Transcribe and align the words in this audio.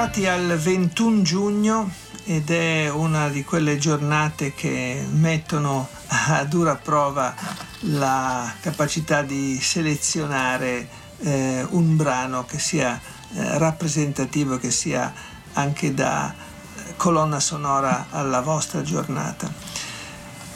Arrivati 0.00 0.26
al 0.26 0.56
21 0.56 1.20
giugno 1.20 1.90
ed 2.24 2.50
è 2.50 2.88
una 2.88 3.28
di 3.28 3.44
quelle 3.44 3.76
giornate 3.76 4.54
che 4.54 5.06
mettono 5.12 5.86
a 6.06 6.42
dura 6.44 6.76
prova 6.76 7.34
la 7.80 8.50
capacità 8.60 9.20
di 9.20 9.60
selezionare 9.60 10.88
eh, 11.18 11.66
un 11.68 11.96
brano 11.96 12.46
che 12.46 12.58
sia 12.58 12.98
eh, 12.98 13.58
rappresentativo, 13.58 14.56
che 14.56 14.70
sia 14.70 15.12
anche 15.52 15.92
da 15.92 16.32
eh, 16.32 16.96
colonna 16.96 17.38
sonora 17.38 18.06
alla 18.08 18.40
vostra 18.40 18.80
giornata. 18.80 19.52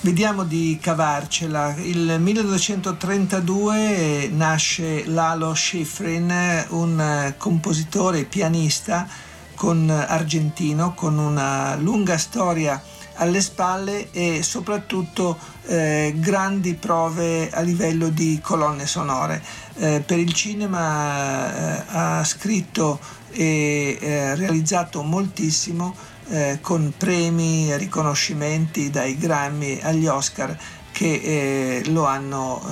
Vediamo 0.00 0.44
di 0.44 0.78
cavarcela. 0.80 1.74
Il 1.82 2.16
1932 2.18 4.30
nasce 4.32 5.06
Lalo 5.06 5.54
Schifrin, 5.54 6.64
un 6.70 7.34
compositore 7.36 8.20
e 8.20 8.24
pianista 8.24 9.23
con 9.54 9.88
argentino 9.90 10.94
con 10.94 11.18
una 11.18 11.76
lunga 11.76 12.18
storia 12.18 12.82
alle 13.16 13.40
spalle 13.40 14.10
e 14.10 14.42
soprattutto 14.42 15.38
eh, 15.66 16.14
grandi 16.16 16.74
prove 16.74 17.50
a 17.50 17.60
livello 17.60 18.08
di 18.08 18.40
colonne 18.42 18.86
sonore. 18.86 19.42
Eh, 19.76 20.02
per 20.04 20.18
il 20.18 20.32
cinema 20.32 21.54
eh, 21.54 21.84
ha 21.88 22.24
scritto 22.24 22.98
e 23.30 23.98
eh, 24.00 24.34
realizzato 24.36 25.02
moltissimo 25.02 25.94
eh, 26.28 26.58
con 26.60 26.92
premi 26.96 27.76
riconoscimenti 27.76 28.90
dai 28.90 29.18
Grammy 29.18 29.80
agli 29.82 30.06
Oscar 30.06 30.56
che 30.92 31.12
eh, 31.14 31.82
lo 31.90 32.06
hanno 32.06 32.62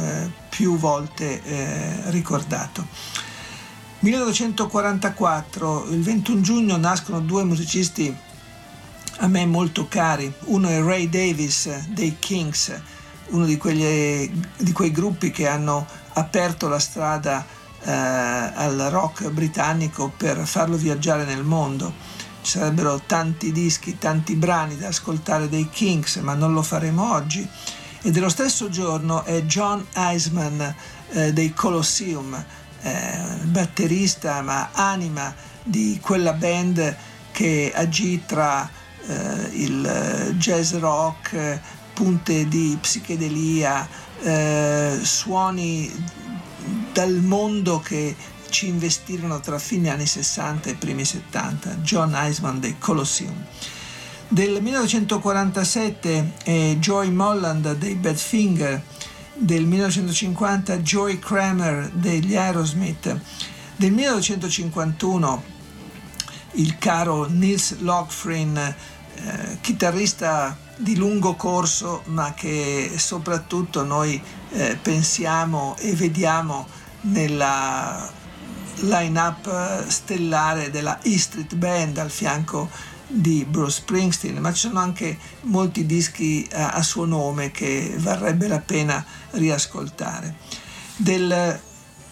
più 0.48 0.78
volte 0.78 1.42
ricordato. 2.11 2.86
1944, 4.03 5.86
il 5.91 6.03
21 6.03 6.41
giugno, 6.41 6.77
nascono 6.77 7.20
due 7.20 7.45
musicisti 7.45 8.14
a 9.19 9.27
me 9.28 9.47
molto 9.47 9.86
cari. 9.89 10.33
Uno 10.47 10.69
è 10.69 10.83
Ray 10.83 11.08
Davis 11.08 11.86
dei 11.89 12.17
Kings, 12.19 12.80
uno 13.28 13.45
di, 13.45 13.56
quegli, 13.56 14.30
di 14.56 14.73
quei 14.73 14.91
gruppi 14.91 15.30
che 15.30 15.47
hanno 15.47 15.86
aperto 16.14 16.69
la 16.69 16.78
strada 16.78 17.47
eh, 17.80 17.91
al 17.91 18.89
rock 18.91 19.30
britannico 19.30 20.12
per 20.17 20.47
farlo 20.47 20.77
viaggiare 20.77 21.25
nel 21.25 21.45
mondo 21.45 22.20
ci 22.42 22.58
sarebbero 22.58 23.03
tanti 23.06 23.53
dischi, 23.53 23.98
tanti 23.98 24.34
brani 24.34 24.77
da 24.77 24.89
ascoltare 24.89 25.48
dei 25.48 25.69
Kings, 25.70 26.17
ma 26.17 26.34
non 26.34 26.53
lo 26.53 26.62
faremo 26.62 27.12
oggi. 27.12 27.48
E 28.03 28.11
dello 28.11 28.28
stesso 28.28 28.69
giorno 28.69 29.23
è 29.23 29.42
John 29.42 29.86
Eisman 29.92 30.75
eh, 31.11 31.33
dei 31.33 31.55
Colosseum, 31.55 32.45
eh, 32.83 33.19
batterista 33.44 34.42
ma 34.42 34.70
anima 34.72 35.34
di 35.62 35.98
quella 36.02 36.33
band 36.33 36.97
che 37.30 37.72
agì 37.74 38.22
tra 38.27 38.69
eh, 39.06 39.48
il 39.52 40.34
jazz 40.36 40.74
rock, 40.74 41.61
punte 41.92 42.47
di 42.48 42.77
psichedelia, 42.80 43.89
eh, 44.23 44.98
suoni 45.02 45.90
dal 46.92 47.14
mondo 47.14 47.80
che 47.80 48.14
ci 48.48 48.68
investirono 48.68 49.40
tra 49.40 49.58
fine 49.58 49.90
anni 49.90 50.07
60 50.07 50.70
e 50.70 50.74
primi 50.74 51.05
70, 51.05 51.77
John 51.77 52.14
Eisman 52.14 52.61
dei 52.61 52.78
Colosseum. 52.78 53.34
Del 54.28 54.62
1947 54.62 56.33
è 56.45 56.77
Joy 56.78 57.11
Molland 57.11 57.74
dei 57.77 57.95
Badfinger, 57.95 58.83
del 59.35 59.65
1950 59.65 60.79
Joy 60.79 61.19
Kramer 61.19 61.91
degli 61.91 62.37
Aerosmith, 62.37 63.19
del 63.77 63.93
1951 63.93 65.51
il 66.53 66.77
caro 66.79 67.27
Nils 67.29 67.79
Lockfrin, 67.79 68.57
eh, 68.57 69.59
chitarrista 69.61 70.57
di 70.77 70.97
lungo 70.97 71.35
corso 71.35 72.03
ma 72.07 72.35
che 72.35 72.93
soprattutto 72.97 73.85
noi 73.85 74.20
eh, 74.51 74.77
pensiamo 74.81 75.77
e 75.79 75.95
vediamo 75.95 76.67
nella 77.03 78.11
line-up 78.81 79.47
eh, 79.47 79.91
stellare 79.91 80.70
della 80.70 81.01
E 81.03 81.19
Street 81.19 81.55
Band 81.55 81.99
al 81.99 82.11
fianco 82.11 82.69
di 83.12 83.45
Bruce 83.45 83.80
Springsteen, 83.80 84.39
ma 84.39 84.52
ci 84.52 84.68
sono 84.68 84.80
anche 84.80 85.18
molti 85.42 85.84
dischi 85.84 86.48
a, 86.52 86.56
eh, 86.56 86.62
a 86.78 86.83
suo 86.83 87.05
nome 87.05 87.50
che 87.50 87.95
varrebbe 87.98 88.48
la 88.48 88.61
pena 88.61 89.05
riascoltare. 89.33 90.36
Del 90.96 91.61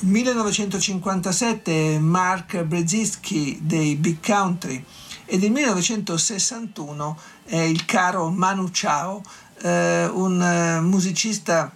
1957 0.00 1.98
Mark 1.98 2.62
Brzezinski 2.62 3.60
dei 3.62 3.96
Big 3.96 4.18
Country 4.24 4.84
e 5.24 5.38
del 5.38 5.50
1961 5.50 7.18
è 7.44 7.58
il 7.58 7.84
caro 7.84 8.30
Manu 8.30 8.68
Chao, 8.70 9.22
eh, 9.62 10.06
un 10.06 10.42
eh, 10.42 10.80
musicista 10.80 11.72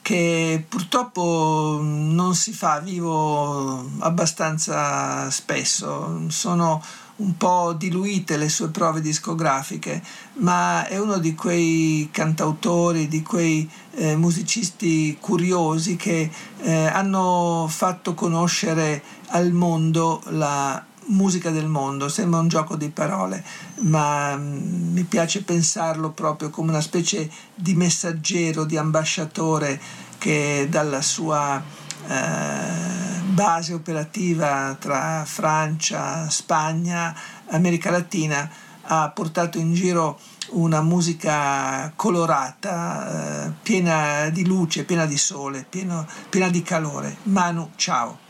che 0.00 0.64
purtroppo 0.68 1.80
non 1.82 2.36
si 2.36 2.52
fa 2.52 2.78
vivo 2.78 3.90
abbastanza 3.98 5.28
spesso, 5.30 6.26
sono 6.28 6.80
un 7.16 7.36
po' 7.36 7.74
diluite 7.76 8.36
le 8.36 8.48
sue 8.48 8.68
prove 8.68 9.00
discografiche, 9.00 10.02
ma 10.34 10.86
è 10.86 10.98
uno 10.98 11.18
di 11.18 11.34
quei 11.34 12.08
cantautori, 12.12 13.08
di 13.08 13.22
quei 13.22 13.68
eh, 13.92 14.16
musicisti 14.16 15.16
curiosi 15.18 15.96
che 15.96 16.30
eh, 16.60 16.86
hanno 16.86 17.66
fatto 17.70 18.14
conoscere 18.14 19.02
al 19.28 19.52
mondo 19.52 20.22
la 20.26 20.84
musica 21.06 21.50
del 21.50 21.68
mondo, 21.68 22.08
sembra 22.08 22.40
un 22.40 22.48
gioco 22.48 22.76
di 22.76 22.90
parole, 22.90 23.44
ma 23.82 24.36
mm, 24.36 24.92
mi 24.92 25.04
piace 25.04 25.42
pensarlo 25.42 26.10
proprio 26.10 26.50
come 26.50 26.70
una 26.70 26.80
specie 26.80 27.30
di 27.54 27.74
messaggero, 27.74 28.64
di 28.64 28.76
ambasciatore 28.76 29.80
che 30.18 30.66
dalla 30.68 31.02
sua 31.02 31.62
base 32.06 33.74
operativa 33.74 34.76
tra 34.78 35.24
Francia, 35.26 36.28
Spagna, 36.30 37.14
America 37.48 37.90
Latina 37.90 38.50
ha 38.88 39.10
portato 39.10 39.58
in 39.58 39.74
giro 39.74 40.18
una 40.50 40.80
musica 40.80 41.92
colorata, 41.96 43.46
eh, 43.46 43.52
piena 43.62 44.28
di 44.30 44.46
luce, 44.46 44.84
piena 44.84 45.06
di 45.06 45.18
sole, 45.18 45.66
pieno, 45.68 46.06
piena 46.28 46.48
di 46.48 46.62
calore. 46.62 47.16
Manu, 47.24 47.70
ciao. 47.76 48.24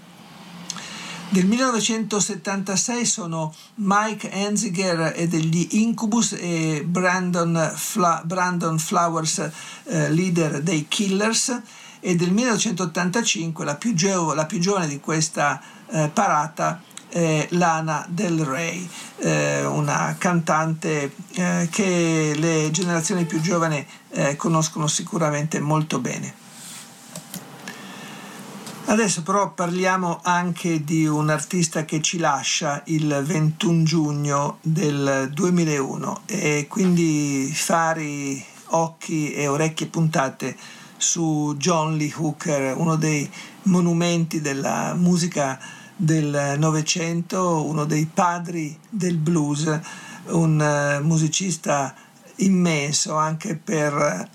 Del 1.29 1.45
1976 1.45 3.05
sono 3.05 3.53
Mike 3.77 4.31
Enziger 4.31 5.13
e 5.17 5.27
degli 5.27 5.67
Incubus 5.73 6.37
e 6.39 6.85
Brandon, 6.87 7.73
Fla- 7.75 8.23
Brandon 8.25 8.79
Flowers, 8.79 9.51
eh, 9.85 10.09
leader 10.11 10.63
dei 10.63 10.87
Killers, 10.89 11.61
e 12.01 12.15
del 12.17 12.31
1985 12.31 13.65
la 13.65 13.75
più, 13.77 13.95
gio- 13.95 14.35
la 14.35 14.47
più 14.47 14.59
giovane 14.59 14.89
di 14.89 15.01
questa 15.01 15.61
eh, 15.89 16.11
parata 16.13 16.81
è 17.09 17.47
Lana 17.51 18.05
Del 18.09 18.45
Rey, 18.45 18.89
eh, 19.19 19.65
una 19.65 20.17
cantante 20.19 21.13
eh, 21.35 21.69
che 21.71 22.35
le 22.37 22.71
generazioni 22.71 23.25
più 23.25 23.41
giovani 23.41 23.85
eh, 24.11 24.37
conoscono 24.37 24.87
sicuramente 24.87 25.61
molto 25.61 25.99
bene. 25.99 26.45
Adesso 28.89 29.25
però 29.25 29.51
parliamo 29.51 30.21
anche 30.23 30.85
di 30.85 31.07
un 31.07 31.29
artista 31.29 31.85
che 31.85 32.01
ci 32.01 32.19
lascia 32.19 32.83
il 32.87 33.21
21 33.25 33.83
giugno 33.83 34.59
del 34.61 35.29
2001 35.33 36.21
e 36.27 36.67
quindi 36.69 37.51
fari, 37.53 38.45
occhi 38.67 39.33
e 39.33 39.49
orecchie 39.49 39.89
puntate 39.89 40.57
su 40.97 41.55
John 41.59 41.97
Lee 41.97 42.13
Hooker, 42.15 42.77
uno 42.77 42.97
dei 42.97 43.31
monumenti 43.63 44.41
della 44.41 44.95
musica 44.95 45.59
del 45.97 46.57
Novecento, 46.59 47.65
uno 47.65 47.85
dei 47.85 48.07
padri 48.07 48.79
del 48.89 49.17
blues, 49.17 49.81
un 50.29 50.61
eh, 50.61 51.01
musicista 51.01 51.95
immenso 52.37 53.17
anche 53.17 53.57
per 53.57 54.29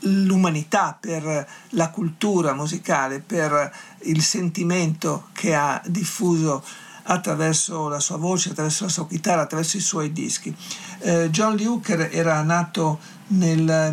l'umanità, 0.00 0.96
per 0.98 1.48
la 1.70 1.90
cultura 1.90 2.54
musicale, 2.54 3.20
per 3.20 3.74
il 4.02 4.22
sentimento 4.22 5.28
che 5.32 5.54
ha 5.54 5.80
diffuso 5.86 6.62
attraverso 7.08 7.88
la 7.88 8.00
sua 8.00 8.16
voce, 8.16 8.50
attraverso 8.50 8.84
la 8.84 8.90
sua 8.90 9.06
chitarra, 9.06 9.42
attraverso 9.42 9.76
i 9.76 9.80
suoi 9.80 10.12
dischi. 10.12 10.54
Eh, 11.00 11.30
John 11.30 11.54
Lee 11.54 11.66
Hooker 11.66 12.08
era 12.12 12.42
nato 12.42 12.98
nel 13.28 13.90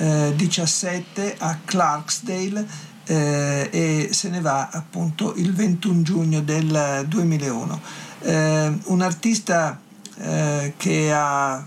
1917 0.00 1.36
a 1.38 1.58
Clarksdale 1.62 2.66
eh, 3.04 3.68
e 3.70 4.08
se 4.12 4.30
ne 4.30 4.40
va 4.40 4.70
appunto 4.70 5.34
il 5.36 5.52
21 5.52 6.02
giugno 6.02 6.40
del 6.40 7.04
2001. 7.06 7.80
Eh, 8.20 8.78
un 8.84 9.02
artista 9.02 9.78
eh, 10.16 10.74
che 10.76 11.12
ha 11.12 11.64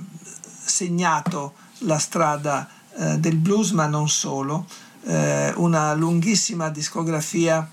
segnato 0.65 1.53
la 1.79 1.99
strada 1.99 2.67
eh, 2.95 3.17
del 3.19 3.35
blues, 3.35 3.71
ma 3.71 3.85
non 3.85 4.09
solo, 4.09 4.65
eh, 5.05 5.53
una 5.57 5.93
lunghissima 5.93 6.69
discografia 6.69 7.69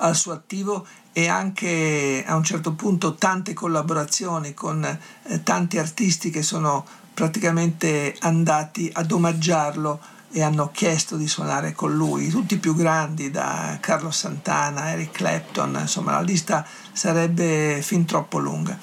al 0.00 0.14
suo 0.14 0.32
attivo 0.32 0.86
e 1.12 1.26
anche 1.26 2.22
a 2.24 2.36
un 2.36 2.44
certo 2.44 2.74
punto 2.74 3.14
tante 3.14 3.52
collaborazioni 3.52 4.54
con 4.54 4.84
eh, 4.84 5.42
tanti 5.42 5.78
artisti 5.78 6.30
che 6.30 6.42
sono 6.42 6.86
praticamente 7.18 8.14
andati 8.20 8.88
ad 8.92 9.10
omaggiarlo 9.10 9.98
e 10.30 10.40
hanno 10.40 10.70
chiesto 10.70 11.16
di 11.16 11.26
suonare 11.26 11.72
con 11.72 11.92
lui, 11.92 12.28
tutti 12.28 12.54
i 12.54 12.58
più 12.58 12.76
grandi, 12.76 13.32
da 13.32 13.76
Carlos 13.80 14.16
Santana, 14.16 14.92
Eric 14.92 15.10
Clapton, 15.10 15.78
insomma 15.80 16.12
la 16.12 16.20
lista 16.20 16.64
sarebbe 16.92 17.80
fin 17.82 18.04
troppo 18.04 18.38
lunga. 18.38 18.78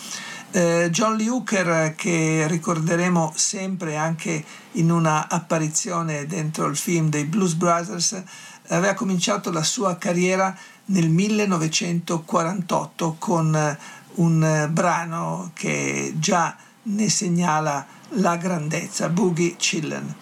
Eh, 0.52 0.90
John 0.92 1.16
Lee 1.16 1.30
Hooker, 1.30 1.96
che 1.96 2.46
ricorderemo 2.50 3.32
sempre 3.38 3.96
anche 3.96 4.44
in 4.74 4.92
una 4.92 5.30
apparizione 5.30 6.26
dentro 6.26 6.66
il 6.66 6.76
film 6.76 7.08
dei 7.08 7.24
Blues 7.24 7.54
Brothers, 7.54 8.22
aveva 8.68 8.96
cominciato 8.96 9.50
la 9.50 9.64
sua 9.64 9.96
carriera 9.96 10.54
nel 10.88 11.08
1948 11.08 13.16
con 13.18 13.78
un 14.16 14.68
brano 14.72 15.52
che 15.54 16.16
già 16.18 16.54
ne 16.82 17.10
segnala 17.10 17.96
la 18.16 18.38
grandezza, 18.38 19.10
Boogie 19.10 19.56
Chillen. 19.58 20.14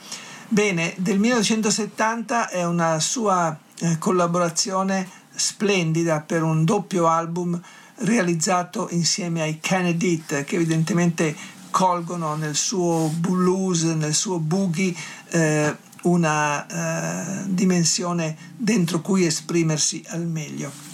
Bene, 0.48 0.94
del 0.98 1.20
1970 1.20 2.50
è 2.50 2.64
una 2.64 3.00
sua 3.00 3.58
eh, 3.80 3.98
collaborazione 3.98 5.10
splendida 5.34 6.22
per 6.22 6.44
un 6.44 6.64
doppio 6.64 7.08
album 7.08 7.60
realizzato 7.98 8.88
insieme 8.92 9.42
ai 9.42 9.60
Kennedy 9.60 10.24
che 10.26 10.46
evidentemente 10.48 11.36
colgono 11.72 12.36
nel 12.36 12.56
suo 12.56 13.12
blues, 13.16 13.84
nel 13.84 14.14
suo 14.14 14.38
boogie 14.38 14.94
eh, 15.30 15.76
una 16.04 16.68
eh, 16.68 17.44
dimensione 17.48 18.38
dentro 18.56 19.02
cui 19.02 19.26
esprimersi 19.26 20.04
al 20.10 20.28
meglio. 20.28 20.93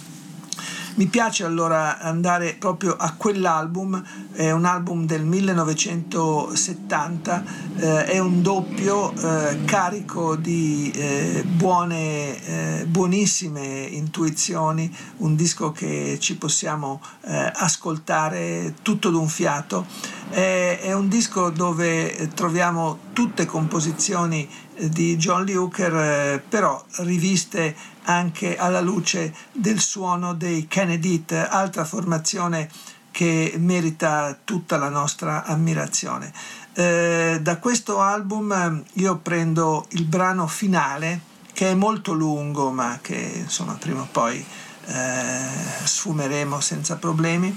Mi 0.99 1.07
piace 1.07 1.45
allora 1.45 1.97
andare 1.99 2.57
proprio 2.59 2.97
a 2.97 3.13
quell'album, 3.13 4.03
è 4.33 4.51
un 4.51 4.65
album 4.65 5.05
del 5.05 5.23
1970, 5.23 7.43
eh, 7.77 8.03
è 8.03 8.19
un 8.19 8.41
doppio 8.41 9.13
eh, 9.13 9.63
carico 9.63 10.35
di 10.35 10.91
eh, 10.93 11.45
buone, 11.47 12.81
eh, 12.81 12.85
buonissime 12.85 13.87
intuizioni, 13.91 14.93
un 15.19 15.37
disco 15.37 15.71
che 15.71 16.17
ci 16.19 16.35
possiamo 16.35 17.01
eh, 17.21 17.49
ascoltare 17.55 18.73
tutto 18.81 19.09
d'un 19.09 19.29
fiato. 19.29 19.85
È, 20.27 20.79
è 20.81 20.91
un 20.91 21.07
disco 21.07 21.49
dove 21.49 22.29
troviamo 22.35 22.99
tutte 23.13 23.45
composizioni 23.45 24.45
di 24.89 25.15
John 25.15 25.47
Hooker, 25.47 26.43
però 26.47 26.83
riviste 26.97 27.73
anche 28.09 28.57
alla 28.57 28.81
luce 28.81 29.33
del 29.51 29.79
suono 29.79 30.33
dei 30.33 30.67
Kennedy, 30.67 31.23
altra 31.27 31.85
formazione 31.85 32.67
che 33.11 33.53
merita 33.57 34.37
tutta 34.43 34.77
la 34.77 34.89
nostra 34.89 35.43
ammirazione. 35.45 36.33
Eh, 36.73 37.39
da 37.41 37.57
questo 37.57 37.99
album 37.99 38.83
io 38.93 39.17
prendo 39.17 39.85
il 39.89 40.05
brano 40.05 40.47
finale 40.47 41.27
che 41.53 41.71
è 41.71 41.73
molto 41.73 42.13
lungo 42.13 42.71
ma 42.71 42.99
che 43.01 43.15
insomma 43.15 43.73
prima 43.73 44.01
o 44.01 44.07
poi 44.09 44.43
eh, 44.85 45.45
sfumeremo 45.83 46.59
senza 46.59 46.95
problemi. 46.95 47.55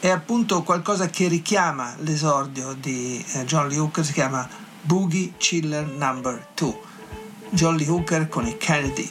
È 0.00 0.08
appunto 0.10 0.62
qualcosa 0.64 1.08
che 1.08 1.28
richiama 1.28 1.94
l'esordio 2.00 2.74
di 2.74 3.24
eh, 3.32 3.44
John 3.44 3.68
Lee 3.68 3.78
Hooker 3.78 4.04
si 4.04 4.12
chiama 4.12 4.46
Boogie 4.82 5.32
Chiller 5.38 5.86
Number 5.86 6.48
2 6.54 6.78
John 7.50 7.76
Lee 7.76 7.88
Hooker 7.88 8.28
con 8.28 8.46
i 8.46 8.58
Kennedy 8.58 9.10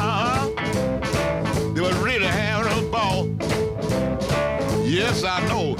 I 5.23 5.47
know. 5.47 5.70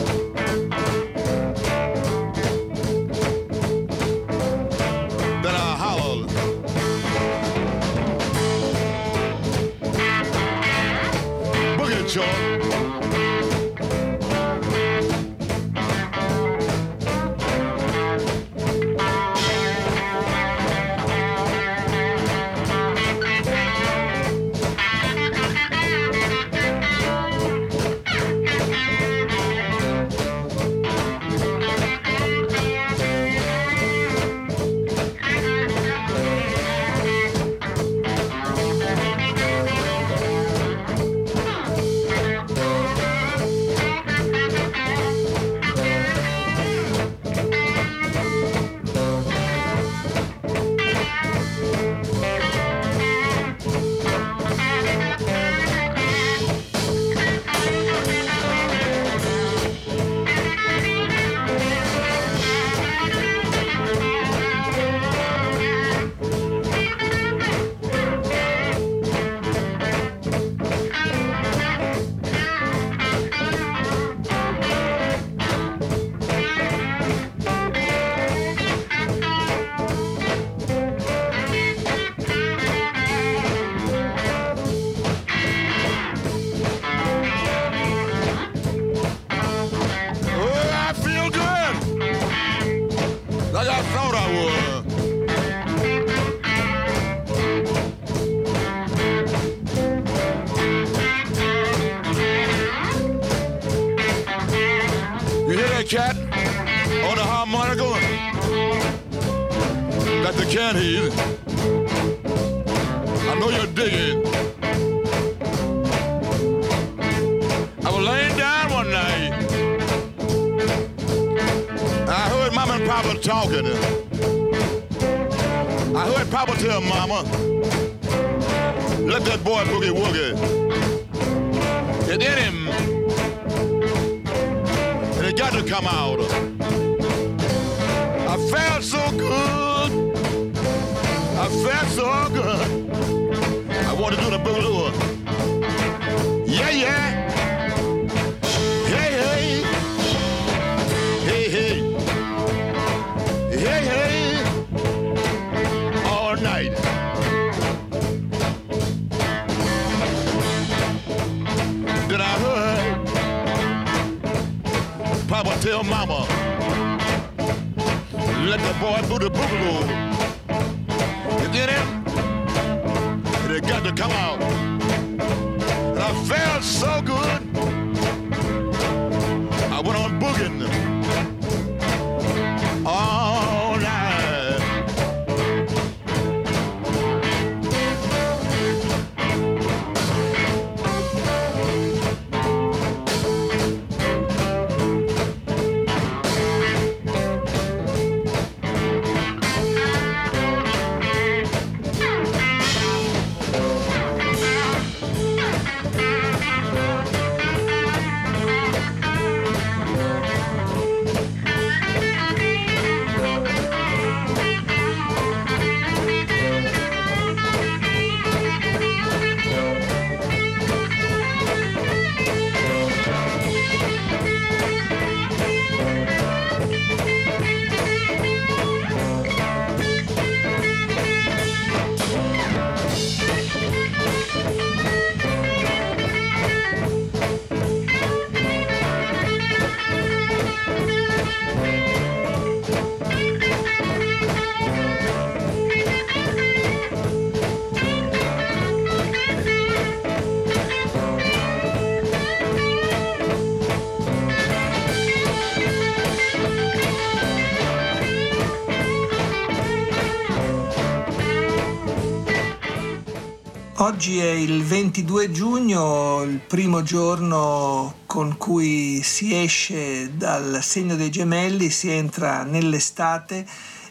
Oggi 264.01 264.17
è 264.17 264.31
il 264.31 264.63
22 264.63 265.29
giugno, 265.29 266.23
il 266.23 266.39
primo 266.39 266.81
giorno 266.81 267.97
con 268.07 268.35
cui 268.35 269.03
si 269.03 269.39
esce 269.39 270.17
dal 270.17 270.57
segno 270.63 270.95
dei 270.95 271.11
gemelli, 271.11 271.69
si 271.69 271.91
entra 271.91 272.41
nell'estate 272.41 273.45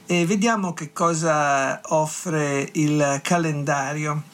e 0.07 0.27
vediamo 0.27 0.73
che 0.73 0.93
cosa 0.93 1.81
offre 1.91 2.69
il 2.73 3.21
calendario. 3.23 4.25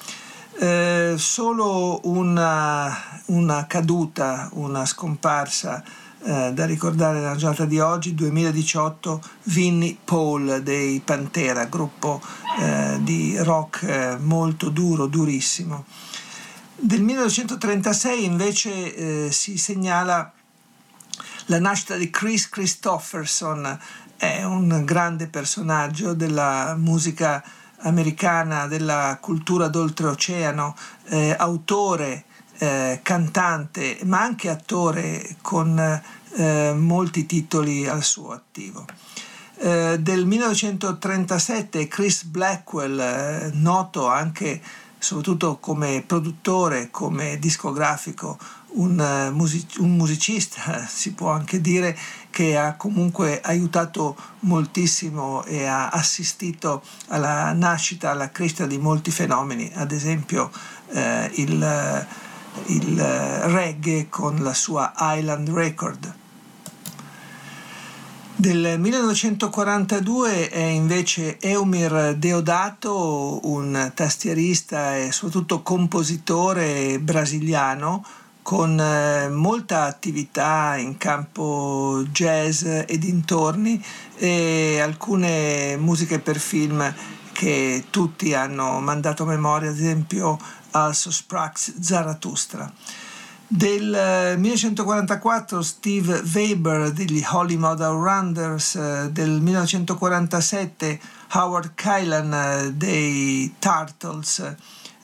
Eh, 0.58 1.16
solo 1.18 2.00
una, 2.04 3.20
una 3.26 3.66
caduta, 3.66 4.48
una 4.54 4.86
scomparsa 4.86 5.84
eh, 6.26 6.52
da 6.52 6.66
ricordare 6.66 7.20
nella 7.20 7.36
giornata 7.36 7.66
di 7.66 7.78
oggi, 7.78 8.12
2018, 8.12 9.22
Vinnie 9.44 9.96
Paul 10.04 10.60
dei 10.60 11.00
Pantera, 11.04 11.66
gruppo 11.66 12.20
eh, 12.58 12.98
di 13.00 13.38
rock 13.38 13.82
eh, 13.84 14.16
molto 14.18 14.68
duro, 14.70 15.06
durissimo. 15.06 15.84
Del 16.74 17.00
1936 17.02 18.24
invece 18.24 19.26
eh, 19.26 19.30
si 19.30 19.56
segnala 19.56 20.32
la 21.46 21.60
nascita 21.60 21.94
di 21.94 22.10
Chris 22.10 22.48
Christopherson, 22.48 23.78
è 24.16 24.42
un 24.42 24.82
grande 24.84 25.28
personaggio 25.28 26.12
della 26.12 26.74
musica 26.76 27.40
americana, 27.82 28.66
della 28.66 29.16
cultura 29.20 29.68
d'oltreoceano, 29.68 30.74
eh, 31.04 31.36
autore, 31.38 32.24
eh, 32.58 33.00
cantante, 33.02 33.98
ma 34.04 34.20
anche 34.20 34.48
attore 34.48 35.36
con 35.42 35.78
eh, 35.78 36.72
molti 36.74 37.26
titoli 37.26 37.86
al 37.86 38.02
suo 38.02 38.32
attivo. 38.32 38.84
Eh, 39.58 39.96
del 40.00 40.26
1937 40.26 41.88
Chris 41.88 42.24
Blackwell, 42.24 42.98
eh, 42.98 43.50
noto 43.54 44.06
anche 44.06 44.60
soprattutto 44.98 45.58
come 45.58 46.02
produttore, 46.06 46.90
come 46.90 47.38
discografico, 47.38 48.38
un, 48.76 48.98
uh, 48.98 49.34
music- 49.34 49.78
un, 49.78 49.94
musicista, 49.96 50.84
si 50.88 51.12
può 51.12 51.30
anche 51.30 51.60
dire, 51.60 51.96
che 52.30 52.56
ha 52.56 52.74
comunque 52.74 53.40
aiutato 53.40 54.16
moltissimo 54.40 55.44
e 55.44 55.64
ha 55.64 55.88
assistito 55.88 56.82
alla 57.08 57.52
nascita, 57.52 58.10
alla 58.10 58.30
crescita 58.30 58.66
di 58.66 58.78
molti 58.78 59.10
fenomeni, 59.10 59.70
ad 59.74 59.92
esempio 59.92 60.50
eh, 60.90 61.30
il, 61.36 62.06
il 62.66 63.00
reggae 63.00 64.08
con 64.08 64.42
la 64.42 64.54
sua 64.54 64.92
Island 64.98 65.50
Record. 65.50 66.14
Del 68.38 68.78
1942 68.78 70.50
è 70.50 70.62
invece 70.62 71.38
Eumir 71.40 72.16
Deodato, 72.16 73.40
un 73.48 73.92
tastierista 73.94 74.96
e 74.98 75.10
soprattutto 75.10 75.62
compositore 75.62 76.98
brasiliano 77.00 78.04
con 78.42 78.78
eh, 78.78 79.28
molta 79.28 79.84
attività 79.84 80.76
in 80.76 80.98
campo 80.98 82.04
jazz 82.12 82.62
e 82.62 82.98
dintorni 82.98 83.82
e 84.16 84.80
alcune 84.80 85.76
musiche 85.78 86.20
per 86.20 86.38
film 86.38 86.94
che 87.32 87.86
tutti 87.90 88.34
hanno 88.34 88.80
mandato 88.80 89.24
a 89.24 89.26
memoria, 89.26 89.70
ad 89.70 89.76
esempio 89.76 90.38
Also 90.76 91.10
Sprax 91.10 91.80
Zarathustra. 91.80 92.70
Del 93.48 94.36
1944 94.36 95.62
Steve 95.62 96.22
Weber 96.34 96.92
degli 96.92 97.24
Holy 97.26 97.56
Model 97.56 97.92
Rounders, 97.92 99.08
del 99.08 99.40
1947 99.40 101.00
Howard 101.32 101.72
Kylan 101.74 102.74
dei 102.76 103.54
Turtles, 103.58 104.54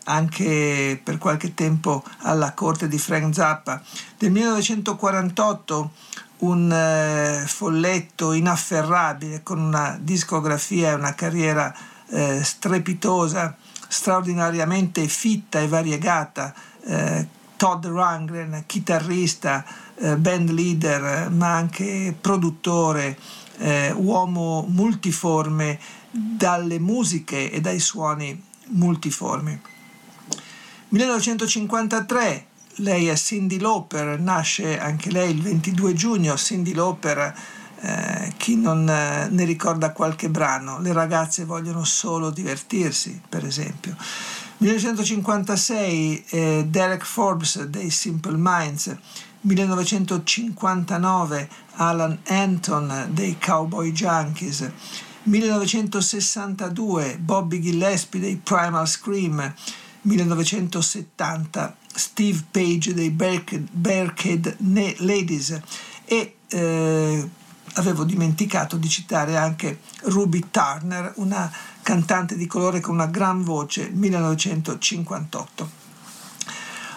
anche 0.04 1.00
per 1.02 1.16
qualche 1.16 1.54
tempo 1.54 2.04
alla 2.18 2.52
corte 2.52 2.86
di 2.86 2.98
Frank 2.98 3.34
Zappa. 3.34 3.82
Del 4.18 4.30
1948 4.30 5.90
un 6.40 6.70
eh, 6.70 7.44
folletto 7.46 8.32
inafferrabile 8.32 9.42
con 9.42 9.58
una 9.58 9.96
discografia 9.98 10.90
e 10.90 10.94
una 10.94 11.14
carriera 11.14 11.74
eh, 12.10 12.42
strepitosa, 12.44 13.56
straordinariamente 13.92 15.06
fitta 15.06 15.60
e 15.60 15.68
variegata. 15.68 16.54
Eh, 16.84 17.26
Todd 17.56 17.84
Rangren, 17.86 18.64
chitarrista, 18.66 19.64
eh, 19.96 20.16
band 20.16 20.50
leader, 20.50 21.30
ma 21.30 21.54
anche 21.54 22.16
produttore, 22.18 23.16
eh, 23.58 23.92
uomo 23.92 24.64
multiforme 24.66 25.78
dalle 26.10 26.78
musiche 26.78 27.50
e 27.52 27.60
dai 27.60 27.78
suoni 27.78 28.42
multiformi. 28.68 29.60
1953 30.88 32.46
lei 32.76 33.08
è 33.08 33.16
Cindy 33.16 33.58
Lauper, 33.58 34.18
nasce 34.18 34.80
anche 34.80 35.10
lei 35.10 35.30
il 35.30 35.42
22 35.42 35.92
giugno, 35.92 36.36
Cindy 36.36 36.72
Lauper 36.72 37.34
eh, 37.84 38.32
chi 38.36 38.54
non 38.56 38.88
eh, 38.88 39.26
ne 39.28 39.44
ricorda 39.44 39.90
qualche 39.90 40.30
brano, 40.30 40.80
le 40.80 40.92
ragazze 40.92 41.44
vogliono 41.44 41.82
solo 41.82 42.30
divertirsi, 42.30 43.20
per 43.28 43.44
esempio. 43.44 43.96
1956 44.58 46.24
eh, 46.28 46.64
Derek 46.68 47.04
Forbes 47.04 47.64
dei 47.64 47.90
Simple 47.90 48.36
Minds, 48.38 48.96
1959 49.40 51.48
Alan 51.72 52.16
Anton 52.28 53.08
dei 53.10 53.36
Cowboy 53.38 53.90
Junkies, 53.90 54.70
1962 55.24 57.18
Bobby 57.18 57.60
Gillespie 57.60 58.20
dei 58.20 58.36
Primal 58.36 58.86
Scream, 58.86 59.52
1970 60.02 61.76
Steve 61.92 62.44
Page 62.48 62.94
dei 62.94 63.10
Barricade 63.10 64.54
Ladies. 64.98 65.60
E 66.04 66.36
eh, 66.48 67.28
avevo 67.74 68.04
dimenticato 68.04 68.76
di 68.76 68.88
citare 68.88 69.36
anche 69.36 69.80
Ruby 70.02 70.48
Turner, 70.50 71.12
una 71.16 71.50
cantante 71.82 72.36
di 72.36 72.46
colore 72.46 72.80
con 72.80 72.94
una 72.94 73.06
gran 73.06 73.42
voce, 73.42 73.90
1958. 73.90 75.80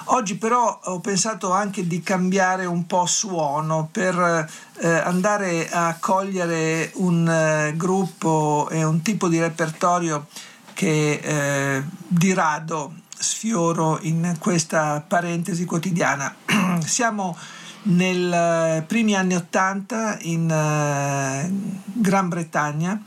Oggi 0.09 0.35
però 0.35 0.79
ho 0.83 0.99
pensato 0.99 1.51
anche 1.51 1.87
di 1.87 2.01
cambiare 2.01 2.65
un 2.65 2.85
po' 2.85 3.07
suono 3.07 3.89
per 3.91 4.47
eh, 4.77 4.87
andare 4.87 5.67
a 5.71 5.97
cogliere 5.99 6.91
un 6.95 7.27
eh, 7.27 7.73
gruppo 7.75 8.67
e 8.69 8.83
un 8.83 9.01
tipo 9.01 9.27
di 9.27 9.39
repertorio 9.39 10.27
che 10.73 11.19
eh, 11.23 11.83
di 12.07 12.33
rado 12.33 12.93
sfioro 13.17 13.97
in 14.01 14.35
questa 14.37 15.03
parentesi 15.05 15.65
quotidiana. 15.65 16.35
Siamo 16.85 17.35
nei 17.85 18.31
eh, 18.31 18.83
primi 18.85 19.15
anni 19.15 19.35
Ottanta 19.35 20.17
in 20.21 20.43
uh, 20.43 21.73
Gran 21.93 22.29
Bretagna 22.29 23.01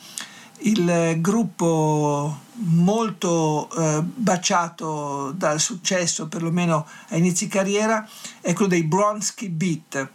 il 0.62 1.18
gruppo 1.20 2.40
molto 2.54 3.68
baciato 4.16 5.32
dal 5.36 5.60
successo, 5.60 6.26
perlomeno 6.26 6.84
a 7.10 7.16
inizi 7.16 7.46
carriera, 7.46 8.06
è 8.40 8.52
quello 8.54 8.70
dei 8.70 8.82
Bronsky 8.82 9.50
Beat, 9.50 10.08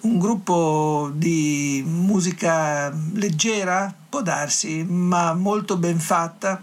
un 0.00 0.18
gruppo 0.18 1.10
di 1.14 1.82
musica 1.86 2.92
leggera, 3.14 3.92
può 4.08 4.20
darsi, 4.20 4.84
ma 4.84 5.32
molto 5.32 5.78
ben 5.78 5.98
fatta, 5.98 6.62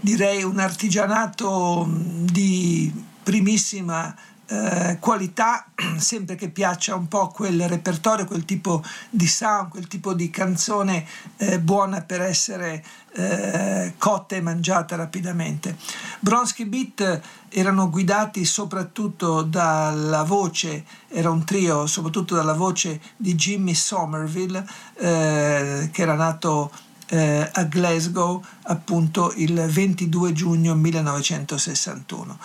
direi 0.00 0.42
un 0.42 0.58
artigianato 0.58 1.86
di 1.88 2.92
primissima 3.22 4.14
eh, 4.48 4.98
qualità, 5.00 5.66
sempre 5.98 6.36
che 6.36 6.50
piaccia 6.50 6.94
un 6.94 7.08
po' 7.08 7.28
quel 7.28 7.68
repertorio, 7.68 8.24
quel 8.24 8.44
tipo 8.44 8.82
di 9.10 9.26
sound, 9.26 9.70
quel 9.70 9.88
tipo 9.88 10.14
di 10.14 10.30
canzone 10.30 11.04
eh, 11.36 11.58
buona 11.60 12.02
per 12.02 12.22
essere 12.22 12.84
eh, 13.14 13.94
cotta 13.98 14.36
e 14.36 14.40
mangiata 14.40 14.94
rapidamente. 14.96 15.76
Bronsky 16.20 16.66
Beat 16.66 17.20
erano 17.48 17.90
guidati 17.90 18.44
soprattutto 18.44 19.42
dalla 19.42 20.22
voce, 20.22 20.84
era 21.08 21.30
un 21.30 21.44
trio 21.44 21.86
soprattutto 21.86 22.34
dalla 22.34 22.54
voce 22.54 23.00
di 23.16 23.34
Jimmy 23.34 23.74
Somerville 23.74 24.64
eh, 24.98 25.88
che 25.90 26.02
era 26.02 26.14
nato 26.14 26.70
eh, 27.08 27.48
a 27.52 27.62
Glasgow 27.64 28.42
appunto 28.62 29.32
il 29.36 29.54
22 29.54 30.32
giugno 30.32 30.74
1961 30.74 32.32
ehm, 32.32 32.38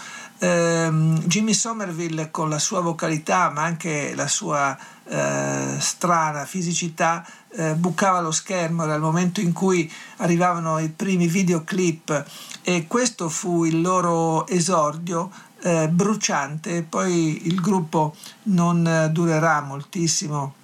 Jimmy 0.43 1.53
Somerville 1.53 2.31
con 2.31 2.49
la 2.49 2.57
sua 2.57 2.81
vocalità 2.81 3.51
ma 3.51 3.61
anche 3.61 4.15
la 4.15 4.27
sua 4.27 4.75
eh, 5.03 5.75
strana 5.77 6.45
fisicità 6.45 7.23
eh, 7.53 7.73
bucava 7.75 8.21
lo 8.21 8.31
schermo, 8.31 8.85
il 8.85 8.99
momento 8.99 9.39
in 9.39 9.51
cui 9.51 9.91
arrivavano 10.17 10.79
i 10.79 10.89
primi 10.89 11.27
videoclip 11.27 12.25
e 12.63 12.87
questo 12.87 13.29
fu 13.29 13.65
il 13.65 13.81
loro 13.81 14.47
esordio 14.47 15.29
eh, 15.61 15.87
bruciante, 15.89 16.83
poi 16.83 17.47
il 17.47 17.59
gruppo 17.61 18.15
non 18.43 19.09
durerà 19.11 19.61
moltissimo, 19.61 20.55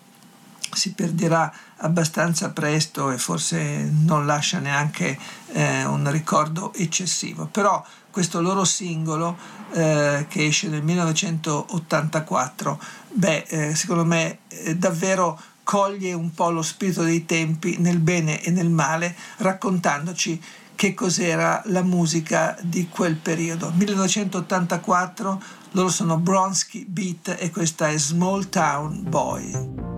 si 0.72 0.94
perderà 0.94 1.54
abbastanza 1.78 2.50
presto 2.50 3.12
e 3.12 3.18
forse 3.18 3.92
non 3.92 4.26
lascia 4.26 4.60
neanche 4.60 5.18
eh, 5.52 5.86
un 5.86 6.10
ricordo 6.10 6.74
eccessivo, 6.74 7.46
però 7.46 7.84
questo 8.18 8.42
loro 8.42 8.66
singolo 8.66 9.38
eh, 9.74 10.26
che 10.28 10.48
esce 10.48 10.70
nel 10.70 10.82
1984, 10.82 12.80
beh, 13.12 13.44
eh, 13.48 13.76
secondo 13.76 14.06
me 14.06 14.40
eh, 14.48 14.76
davvero 14.76 15.40
coglie 15.62 16.14
un 16.14 16.34
po' 16.34 16.50
lo 16.50 16.64
spirito 16.64 17.04
dei 17.04 17.28
tempi 17.28 17.76
nel 17.78 18.00
bene 18.00 18.42
e 18.42 18.50
nel 18.50 18.72
male, 18.72 19.16
raccontandoci 19.38 20.42
che 20.74 20.96
cos'era 20.96 21.62
la 21.66 21.84
musica 21.84 22.58
di 22.60 22.90
quel 22.90 23.18
periodo. 23.18 23.72
1984, 23.76 25.42
loro 25.74 25.90
sono 25.90 26.18
Bronsky 26.18 26.86
Beat 26.88 27.36
e 27.38 27.52
questa 27.52 27.90
è 27.90 28.00
Small 28.00 28.50
Town 28.50 29.04
Boy. 29.08 29.97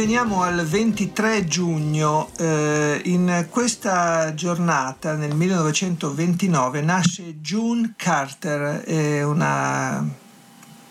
Veniamo 0.00 0.42
al 0.42 0.64
23 0.66 1.44
giugno. 1.44 2.30
Eh, 2.38 3.02
in 3.04 3.48
questa 3.50 4.32
giornata, 4.32 5.14
nel 5.14 5.34
1929, 5.34 6.80
nasce 6.80 7.38
June 7.42 7.92
Carter, 7.96 8.82
eh, 8.86 9.22
una 9.22 10.02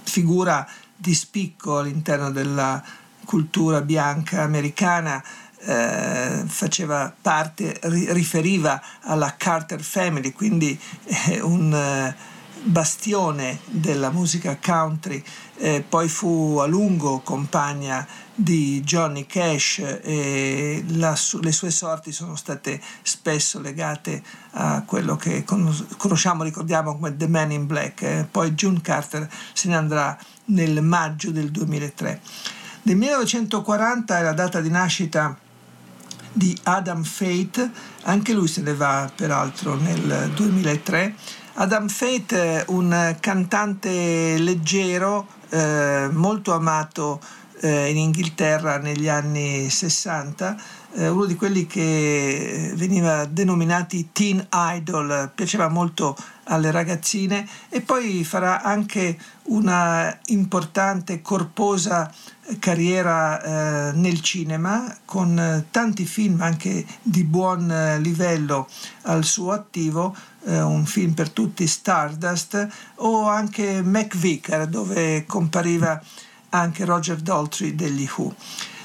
figura 0.04 0.70
di 0.96 1.16
spicco 1.16 1.80
all'interno 1.80 2.30
della 2.30 2.84
cultura 3.26 3.82
bianca 3.82 4.44
americana. 4.44 5.24
Eh, 5.62 6.44
faceva 6.46 7.12
parte, 7.20 7.80
ri- 7.82 8.14
riferiva 8.14 8.80
alla 9.02 9.34
Carter 9.36 9.82
Family, 9.82 10.34
quindi 10.34 10.80
un 11.42 11.74
eh, 11.74 12.16
bastione 12.62 13.60
della 13.66 14.12
musica 14.12 14.60
country, 14.64 15.24
eh, 15.58 15.84
poi 15.88 16.08
fu 16.08 16.58
a 16.62 16.68
lungo 16.68 17.22
compagna 17.22 18.06
di 18.42 18.82
Johnny 18.86 19.26
Cash 19.26 19.80
e 20.02 20.84
la, 20.92 21.14
le 21.42 21.52
sue 21.52 21.72
sorti 21.72 22.14
sono 22.14 22.38
state 22.38 22.80
spesso 23.02 23.60
legate 23.60 24.24
a 24.52 24.84
quello 24.86 25.18
che 25.18 25.44
conosciamo, 25.44 26.44
ricordiamo 26.44 26.94
come 26.94 27.18
The 27.18 27.28
Man 27.28 27.52
in 27.52 27.66
Black. 27.66 28.02
Eh, 28.02 28.28
poi 28.30 28.52
June 28.52 28.80
Carter 28.82 29.30
se 29.52 29.68
ne 29.68 29.76
andrà 29.76 30.18
nel 30.46 30.82
maggio 30.82 31.32
del 31.32 31.52
2003. 31.52 32.22
Nel 32.84 32.96
1940 32.96 34.18
è 34.18 34.22
la 34.22 34.34
data 34.34 34.62
di 34.62 34.70
nascita 34.70 35.38
di 36.32 36.58
Adam 36.64 37.04
Fate, 37.04 37.70
anche 38.04 38.32
lui 38.32 38.48
se 38.48 38.62
ne 38.62 38.74
va 38.74 39.12
peraltro 39.14 39.76
nel 39.76 40.32
2003. 40.34 41.14
Adam 41.56 41.90
Fate, 41.90 42.64
un 42.70 43.18
cantante 43.20 44.38
leggero, 44.38 45.28
eh, 45.50 46.08
molto 46.14 46.54
amato 46.54 47.20
in 47.62 47.98
Inghilterra 47.98 48.78
negli 48.78 49.08
anni 49.08 49.70
60, 49.70 50.56
eh, 50.94 51.08
uno 51.08 51.26
di 51.26 51.36
quelli 51.36 51.68
che 51.68 52.72
veniva 52.76 53.26
denominati 53.26 54.10
teen 54.12 54.46
idol, 54.52 55.32
piaceva 55.36 55.68
molto 55.68 56.16
alle 56.46 56.72
ragazzine 56.72 57.48
e 57.70 57.82
poi 57.82 58.24
farà 58.24 58.64
anche 58.64 59.18
una 59.44 60.18
importante, 60.28 61.22
corposa 61.22 62.12
carriera 62.58 63.42
eh, 63.90 63.92
nel 63.94 64.22
cinema 64.22 64.98
con 65.06 65.66
tanti 65.70 66.06
film 66.06 66.42
anche 66.42 66.84
di 67.04 67.24
buon 67.24 67.70
eh, 67.70 68.00
livello 68.00 68.68
al 69.04 69.24
suo 69.24 69.52
attivo, 69.52 70.16
eh, 70.46 70.60
un 70.62 70.86
film 70.86 71.14
per 71.14 71.30
tutti 71.30 71.68
Stardust 71.68 72.68
o 72.96 73.28
anche 73.28 73.84
McVicar 73.84 74.66
dove 74.66 75.26
compariva 75.28 76.02
anche 76.50 76.86
Roger 76.86 77.18
Daltrey 77.18 77.76
degli 77.76 78.08
Who. 78.16 78.34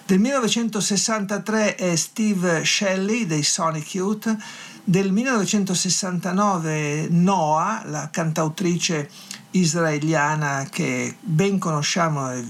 Del 0.06 0.18
1963 0.18 1.76
è 1.76 1.96
Steve 1.96 2.64
Shelley 2.64 3.26
dei 3.26 3.42
Sonic 3.42 3.94
Youth, 3.94 4.36
del 4.84 5.10
1969 5.10 7.08
Noah, 7.08 7.82
la 7.86 8.10
cantautrice 8.10 9.08
israeliana 9.52 10.66
che 10.70 11.16
ben 11.20 11.58
conosciamo 11.58 12.30
e 12.32 12.44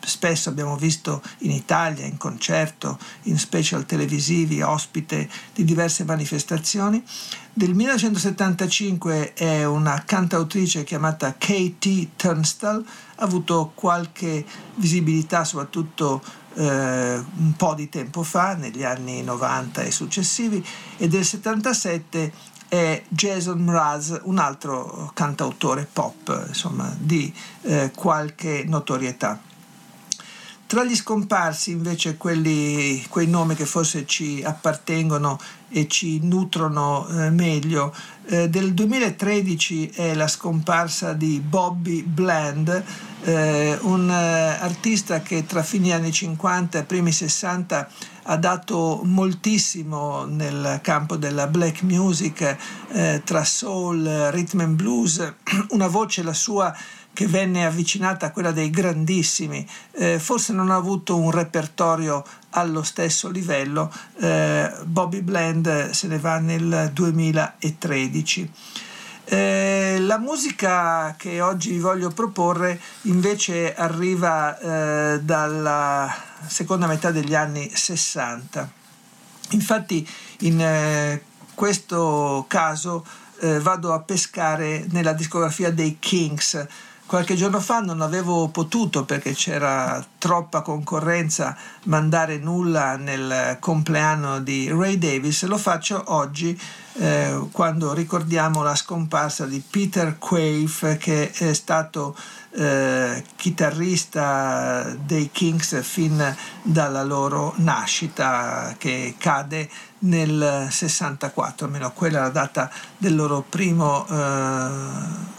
spesso 0.00 0.48
abbiamo 0.48 0.76
visto 0.76 1.22
in 1.38 1.50
Italia, 1.50 2.04
in 2.04 2.16
concerto, 2.16 2.98
in 3.22 3.38
special 3.38 3.84
televisivi, 3.86 4.62
ospite 4.62 5.28
di 5.54 5.64
diverse 5.64 6.04
manifestazioni. 6.04 7.02
Del 7.52 7.74
1975 7.74 9.34
è 9.34 9.64
una 9.64 10.02
cantautrice 10.04 10.84
chiamata 10.84 11.34
Katie 11.36 12.10
Turnstall, 12.16 12.84
ha 13.20 13.24
avuto 13.24 13.72
qualche 13.74 14.44
visibilità 14.76 15.44
soprattutto 15.44 16.22
eh, 16.54 17.22
un 17.36 17.54
po' 17.56 17.74
di 17.74 17.88
tempo 17.88 18.22
fa, 18.22 18.54
negli 18.54 18.82
anni 18.82 19.22
90 19.22 19.82
e 19.82 19.90
successivi, 19.90 20.64
e 20.96 21.06
del 21.06 21.24
77 21.24 22.32
è 22.68 23.02
Jason 23.08 23.60
Mraz, 23.60 24.20
un 24.22 24.38
altro 24.38 25.10
cantautore 25.12 25.88
pop, 25.92 26.44
insomma, 26.48 26.94
di 26.98 27.32
eh, 27.62 27.90
qualche 27.94 28.64
notorietà. 28.66 29.40
Tra 30.70 30.84
gli 30.84 30.94
scomparsi 30.94 31.72
invece 31.72 32.16
quelli, 32.16 33.04
quei 33.08 33.26
nomi 33.26 33.56
che 33.56 33.66
forse 33.66 34.06
ci 34.06 34.40
appartengono 34.44 35.36
e 35.68 35.88
ci 35.88 36.20
nutrono 36.22 37.08
eh, 37.08 37.30
meglio, 37.30 37.92
eh, 38.26 38.48
del 38.48 38.72
2013 38.72 39.88
è 39.88 40.14
la 40.14 40.28
scomparsa 40.28 41.12
di 41.12 41.40
Bobby 41.40 42.04
Bland, 42.04 42.84
eh, 43.22 43.78
un 43.80 44.10
eh, 44.10 44.58
artista 44.60 45.22
che 45.22 45.44
tra 45.44 45.64
fine 45.64 45.92
anni 45.92 46.12
50 46.12 46.78
e 46.78 46.84
primi 46.84 47.10
60 47.10 47.88
ha 48.22 48.36
dato 48.36 49.00
moltissimo 49.02 50.24
nel 50.24 50.78
campo 50.82 51.16
della 51.16 51.48
black 51.48 51.82
music, 51.82 52.56
eh, 52.92 53.22
tra 53.24 53.42
soul, 53.42 54.04
rhythm 54.30 54.60
and 54.60 54.76
blues, 54.76 55.34
una 55.70 55.88
voce 55.88 56.22
la 56.22 56.32
sua 56.32 56.72
che 57.20 57.26
venne 57.26 57.66
avvicinata 57.66 58.24
a 58.24 58.30
quella 58.30 58.50
dei 58.50 58.70
grandissimi, 58.70 59.68
eh, 59.90 60.18
forse 60.18 60.54
non 60.54 60.70
ha 60.70 60.74
avuto 60.74 61.18
un 61.18 61.30
repertorio 61.30 62.24
allo 62.52 62.82
stesso 62.82 63.28
livello, 63.28 63.92
eh, 64.20 64.72
Bobby 64.84 65.20
Bland 65.20 65.90
se 65.90 66.06
ne 66.06 66.18
va 66.18 66.38
nel 66.38 66.90
2013. 66.94 68.50
Eh, 69.24 69.98
la 70.00 70.16
musica 70.16 71.14
che 71.18 71.42
oggi 71.42 71.72
vi 71.72 71.78
voglio 71.78 72.08
proporre 72.08 72.80
invece 73.02 73.74
arriva 73.74 74.58
eh, 74.58 75.20
dalla 75.20 76.10
seconda 76.46 76.86
metà 76.86 77.10
degli 77.10 77.34
anni 77.34 77.70
60. 77.70 78.72
Infatti 79.50 80.08
in 80.38 80.58
eh, 80.58 81.22
questo 81.54 82.46
caso 82.48 83.04
eh, 83.40 83.60
vado 83.60 83.92
a 83.92 84.00
pescare 84.00 84.86
nella 84.88 85.12
discografia 85.12 85.70
dei 85.70 85.98
Kings, 85.98 86.66
Qualche 87.10 87.34
giorno 87.34 87.58
fa 87.58 87.80
non 87.80 88.02
avevo 88.02 88.46
potuto 88.50 89.04
perché 89.04 89.32
c'era 89.32 90.00
troppa 90.16 90.60
concorrenza 90.60 91.56
mandare 91.86 92.38
nulla 92.38 92.94
nel 92.94 93.56
compleanno 93.58 94.38
di 94.38 94.70
Ray 94.70 94.96
Davis, 94.96 95.42
lo 95.46 95.58
faccio 95.58 96.04
oggi 96.06 96.56
eh, 96.92 97.48
quando 97.50 97.92
ricordiamo 97.94 98.62
la 98.62 98.76
scomparsa 98.76 99.44
di 99.46 99.60
Peter 99.68 100.18
Quaife 100.18 100.98
che 100.98 101.32
è 101.32 101.52
stato 101.52 102.16
eh, 102.52 103.24
chitarrista 103.34 104.94
dei 105.04 105.30
Kings 105.32 105.82
fin 105.82 106.36
dalla 106.62 107.02
loro 107.02 107.54
nascita 107.56 108.76
che 108.78 109.16
cade 109.18 109.68
nel 110.00 110.68
64, 110.70 111.66
almeno 111.66 111.90
quella 111.90 112.18
è 112.18 112.22
la 112.22 112.28
data 112.28 112.70
del 112.96 113.16
loro 113.16 113.44
primo 113.48 114.06
eh, 114.06 114.68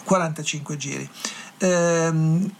45 0.03 0.75
giri 0.75 1.09
ehm, 1.61 2.51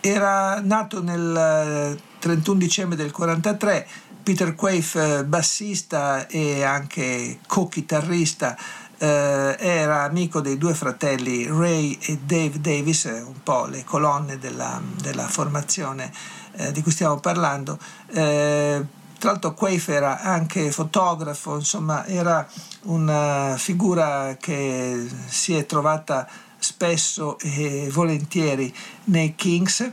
era 0.00 0.60
nato 0.60 1.02
nel 1.02 1.98
31 2.18 2.56
eh, 2.56 2.60
dicembre 2.60 2.96
del 2.96 3.10
43, 3.10 3.86
Peter 4.22 4.54
Quaife, 4.54 5.18
eh, 5.18 5.24
bassista 5.24 6.26
e 6.26 6.62
anche 6.62 7.38
co-chitarrista, 7.46 8.56
eh, 8.98 9.56
era 9.58 10.02
amico 10.02 10.40
dei 10.40 10.58
due 10.58 10.74
fratelli 10.74 11.46
Ray 11.46 11.98
e 12.00 12.18
Dave 12.18 12.60
Davis, 12.60 13.06
eh, 13.06 13.20
un 13.20 13.42
po' 13.42 13.66
le 13.66 13.84
colonne 13.84 14.38
della, 14.38 14.80
della 15.00 15.26
formazione 15.26 16.12
eh, 16.52 16.72
di 16.72 16.82
cui 16.82 16.92
stiamo 16.92 17.18
parlando. 17.18 17.78
Eh, 18.08 18.84
tra 19.18 19.30
l'altro 19.30 19.54
Quaife 19.54 19.92
era 19.92 20.20
anche 20.20 20.72
fotografo, 20.72 21.54
insomma 21.54 22.04
era 22.06 22.46
una 22.82 23.54
figura 23.56 24.36
che 24.38 25.08
si 25.26 25.54
è 25.54 25.64
trovata 25.64 26.28
spesso 26.62 27.38
e 27.40 27.88
volentieri 27.90 28.72
nei 29.04 29.34
Kings, 29.34 29.90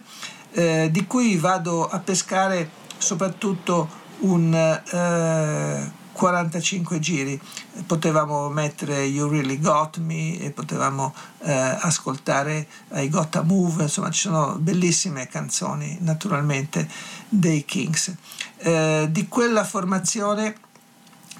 eh, 0.51 0.89
di 0.91 1.05
cui 1.05 1.35
vado 1.35 1.87
a 1.87 1.99
pescare 1.99 2.69
soprattutto 2.97 3.89
un 4.19 4.53
eh, 4.53 5.91
45 6.19 6.99
giri. 6.99 7.39
Potevamo 7.85 8.49
mettere 8.49 9.03
You 9.03 9.29
Really 9.29 9.59
Got 9.59 9.99
Me 9.99 10.37
e 10.37 10.51
potevamo 10.51 11.13
eh, 11.43 11.51
ascoltare 11.51 12.67
I 12.93 13.09
Gotta 13.09 13.41
Move, 13.41 13.83
insomma 13.83 14.11
ci 14.11 14.21
sono 14.21 14.57
bellissime 14.59 15.27
canzoni 15.27 15.97
naturalmente 16.01 16.87
dei 17.29 17.63
Kings. 17.63 18.13
Eh, 18.57 19.07
di 19.09 19.27
quella 19.29 19.63
formazione 19.63 20.55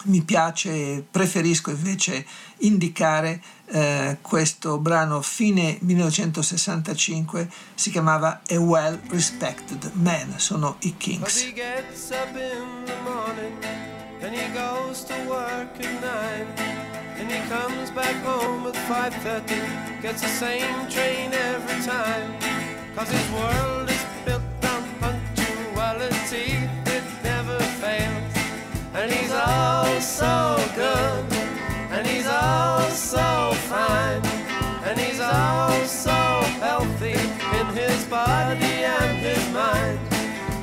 mi 0.04 0.22
piace, 0.22 1.04
preferisco 1.10 1.72
invece 1.72 2.26
indicare 2.60 3.42
eh, 3.71 4.17
questo 4.21 4.77
brano 4.79 5.21
fine 5.21 5.77
1965, 5.82 7.49
si 7.75 7.91
chiamava 7.91 8.41
A 8.49 8.60
Well 8.60 8.99
Respected 9.10 9.91
Man, 9.93 10.34
sono 10.38 10.77
i 10.82 10.95
Kings. 10.97 11.53
And 14.21 14.36
he 14.36 14.49
goes 14.51 15.05
to 15.05 15.13
work 15.29 15.79
at 15.79 16.01
nine. 16.01 16.45
And 17.17 17.32
he 17.32 17.39
comes 17.49 17.89
back 17.91 18.15
home 18.23 18.67
at 18.67 18.75
5.30 18.75 20.01
Gets 20.01 20.21
the 20.21 20.27
same 20.27 20.88
train 20.89 21.32
every 21.34 21.82
time. 21.86 22.38
Cause 22.95 23.10
his 23.10 23.32
world 23.32 23.89
is 23.89 24.05
built 24.25 24.41
on 24.65 24.84
punctuality 24.99 26.68
body 38.10 38.84
and 38.84 39.17
his 39.19 39.54
mind. 39.54 40.00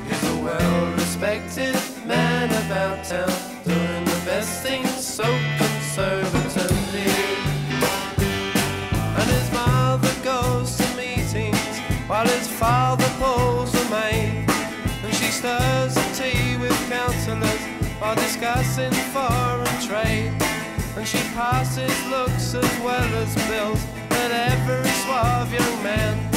He's 0.07 0.23
a 0.31 0.37
well-respected 0.43 1.75
man 2.05 2.49
about 2.65 3.05
town, 3.05 3.31
doing 3.63 4.03
the 4.03 4.21
best 4.25 4.61
things 4.63 4.91
so 5.05 5.23
conservatively. 5.57 7.07
And 9.15 9.29
his 9.29 9.51
mother 9.53 10.13
goes 10.23 10.75
to 10.77 10.87
meetings 10.97 11.79
while 12.07 12.27
his 12.27 12.47
father 12.49 13.09
pulls 13.17 13.73
a 13.73 13.89
maid. 13.89 14.45
And 15.03 15.13
she 15.13 15.31
stirs 15.31 15.95
the 15.95 16.07
tea 16.19 16.57
with 16.57 16.77
councillors 16.89 17.61
while 17.99 18.15
discussing 18.15 18.91
foreign 19.15 19.79
trade. 19.87 20.33
And 20.97 21.07
she 21.07 21.19
passes 21.33 21.95
looks 22.07 22.55
as 22.55 22.79
well 22.83 23.09
as 23.23 23.33
bills 23.47 23.85
but 24.09 24.31
every 24.31 24.89
suave 24.89 25.53
young 25.53 25.83
man. 25.83 26.36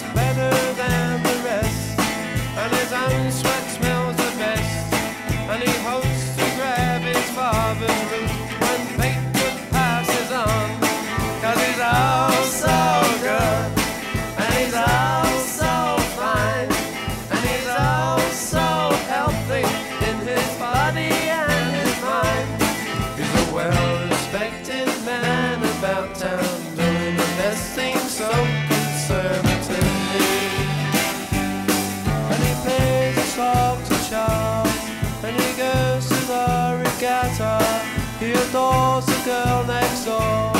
girl 39.25 39.63
next 39.65 40.05
door, 40.05 40.51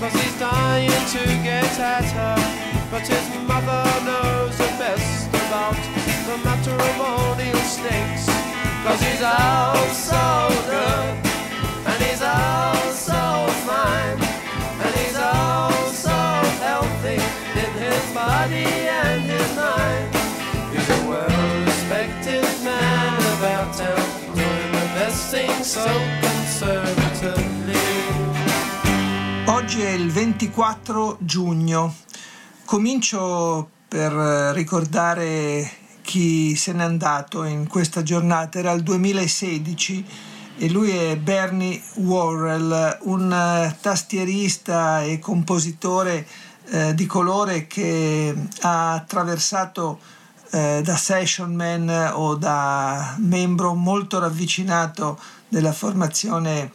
cause 0.00 0.12
he's 0.12 0.38
dying 0.38 0.88
to 0.88 1.24
get 1.44 1.78
at 1.78 2.04
her. 2.04 2.36
But 2.90 3.06
his 3.06 3.26
mother 3.46 3.84
knows 4.04 4.56
the 4.56 4.70
best 4.80 5.28
about 5.28 5.76
the 6.26 6.36
matrimonial 6.44 7.62
snakes, 7.68 8.24
cause 8.84 9.00
he's 9.02 9.22
out 9.22 9.92
so 9.92 10.48
good. 10.70 11.18
And 11.88 12.02
he's 12.02 12.22
all 12.22 12.92
so 12.92 13.22
fine, 13.68 14.18
and 14.84 14.94
he's 14.96 15.16
all 15.16 15.72
so 15.92 16.18
healthy 16.64 17.20
in 17.60 17.70
his 17.84 18.02
body 18.14 18.68
and 19.04 19.22
his 19.22 19.48
mind. 19.56 20.08
He's 20.72 20.88
a 20.88 21.08
well-respected 21.08 22.44
man 22.64 23.20
about 23.36 23.74
town, 23.76 24.34
doing 24.34 24.72
the 24.72 24.86
best 24.96 25.30
things 25.30 25.66
so 25.66 25.86
conservatively. 26.22 27.47
Oggi 29.68 29.82
è 29.82 29.90
il 29.90 30.10
24 30.10 31.18
giugno. 31.20 31.94
Comincio 32.64 33.68
per 33.86 34.10
eh, 34.14 34.52
ricordare 34.54 35.70
chi 36.00 36.56
se 36.56 36.72
n'è 36.72 36.82
andato 36.82 37.44
in 37.44 37.68
questa 37.68 38.02
giornata. 38.02 38.58
Era 38.58 38.72
il 38.72 38.82
2016 38.82 40.06
e 40.56 40.70
lui 40.70 40.88
è 40.88 41.18
Bernie 41.18 41.82
Worrell, 41.96 43.00
un 43.02 43.30
eh, 43.30 43.76
tastierista 43.78 45.02
e 45.02 45.18
compositore 45.18 46.26
eh, 46.70 46.94
di 46.94 47.04
colore 47.04 47.66
che 47.66 48.34
ha 48.62 48.92
attraversato 48.94 49.98
eh, 50.50 50.80
da 50.82 50.96
session 50.96 51.54
man 51.54 52.12
o 52.14 52.36
da 52.36 53.16
membro 53.18 53.74
molto 53.74 54.18
ravvicinato 54.18 55.20
della 55.46 55.74
formazione 55.74 56.72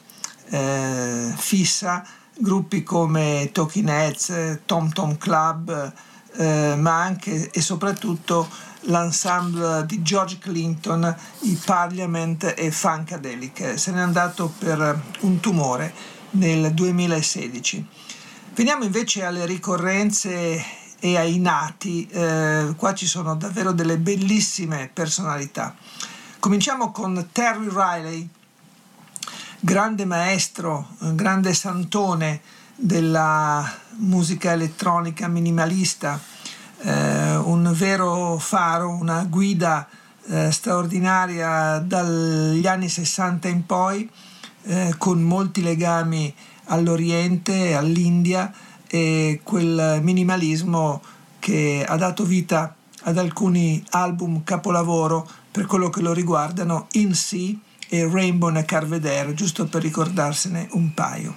eh, 0.50 1.34
fissa 1.36 2.06
gruppi 2.38 2.84
come 2.84 3.50
Talking 3.52 3.90
Heads, 3.90 4.60
Tom 4.66 4.92
Tom 4.92 5.18
Club, 5.18 5.94
eh, 6.36 6.76
ma 6.78 7.02
anche 7.02 7.50
e 7.52 7.62
soprattutto 7.62 8.48
l'ensemble 8.82 9.86
di 9.86 10.02
George 10.02 10.40
Clinton, 10.40 11.16
i 11.42 11.60
Parliament 11.64 12.54
e 12.58 12.72
Funkadelic. 12.72 13.78
Se 13.78 13.92
n'è 13.92 14.02
andato 14.02 14.54
per 14.58 15.02
un 15.22 15.40
tumore 15.40 15.94
nel 16.32 16.74
2016. 16.74 17.88
Veniamo 18.56 18.84
invece 18.84 19.24
alle 19.24 19.46
ricorrenze 19.46 20.64
e 21.00 21.18
ai 21.18 21.40
nati. 21.40 22.08
Eh, 22.08 22.74
qua 22.78 22.94
ci 22.94 23.08
sono 23.08 23.36
davvero 23.36 23.72
delle 23.72 23.98
bellissime 23.98 24.90
personalità. 24.94 25.76
Cominciamo 26.40 26.92
con 26.92 27.30
Terry 27.32 27.68
Riley, 27.70 28.30
grande 29.66 30.04
maestro, 30.04 30.90
grande 31.14 31.54
santone 31.54 32.42
della 32.76 33.66
musica 34.00 34.52
elettronica 34.52 35.30
minimalista, 35.30 36.20
eh, 36.82 37.38
un 37.38 37.72
vero 37.74 38.38
faro, 38.40 38.90
una 38.90 39.24
guida 39.24 39.88
eh, 40.28 40.52
straordinaria 40.52 41.80
dagli 41.80 42.68
anni 42.68 42.90
60 42.90 43.48
in 43.48 43.66
poi, 43.66 44.10
eh, 44.64 44.96
con 44.98 45.22
molti 45.22 45.62
legami 45.62 46.36
all'Oriente, 46.66 47.74
all'India 47.74 48.52
e 48.86 49.40
quel 49.44 50.02
minimalismo 50.02 51.02
che 51.40 51.86
ha 51.88 51.96
dato 51.96 52.26
vita 52.26 52.76
ad 53.04 53.18
alcuni 53.18 53.82
album 53.92 54.44
capolavoro 54.44 55.26
per 55.50 55.68
quello 55.68 55.90
che 55.90 56.02
lo 56.02 56.12
riguardano, 56.12 56.88
In 56.94 57.16
Sea 57.16 57.56
e 57.94 58.10
Rainbow 58.12 58.52
Carvedere, 58.66 59.36
giusto 59.36 59.68
per 59.68 59.84
ricordarsene 59.84 60.68
un 60.72 60.96
paio. 60.96 61.36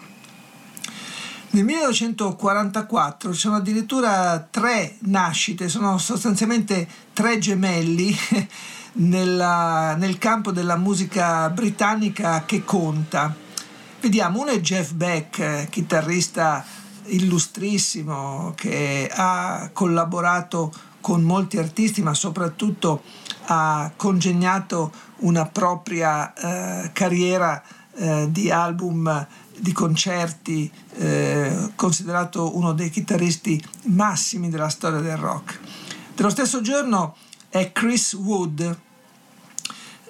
Nel 1.51 1.65
1944 1.65 3.35
ci 3.35 3.39
sono 3.39 3.57
addirittura 3.57 4.39
tre 4.51 4.97
nascite, 5.01 5.69
sono 5.69 5.99
sostanzialmente 5.99 6.89
tre 7.13 7.37
gemelli 7.37 8.17
nella, 8.97 9.97
nel 9.97 10.17
campo 10.17 10.51
della 10.51 10.79
musica 10.79 11.51
britannica 11.51 12.45
che 12.47 12.65
conta. 12.65 13.35
Vediamo, 14.01 14.41
uno 14.41 14.51
è 14.51 14.61
Jeff 14.61 14.93
Beck, 14.93 15.69
chitarrista 15.69 16.65
illustrissimo 17.09 18.55
che 18.57 19.11
ha 19.13 19.69
collaborato 19.75 20.73
con 21.07 21.23
molti 21.23 21.57
artisti, 21.57 22.03
ma 22.03 22.15
soprattutto 22.15 23.05
ha 23.45 23.93
congegnato 23.95 24.93
una 25.19 25.47
propria 25.47 26.35
eh, 26.35 26.91
carriera 26.93 27.63
eh, 27.95 28.27
di 28.29 28.51
album, 28.51 29.25
di 29.57 29.71
concerti, 29.71 30.69
eh, 30.97 31.71
considerato 31.77 32.57
uno 32.57 32.73
dei 32.73 32.91
chitarristi 32.91 33.65
massimi 33.83 34.49
della 34.49 34.69
storia 34.69 34.99
del 34.99 35.17
rock. 35.17 35.61
Dello 36.17 36.29
stesso 36.29 36.61
giorno 36.61 37.15
è 37.51 37.71
Chris 37.71 38.15
Wood, 38.15 38.79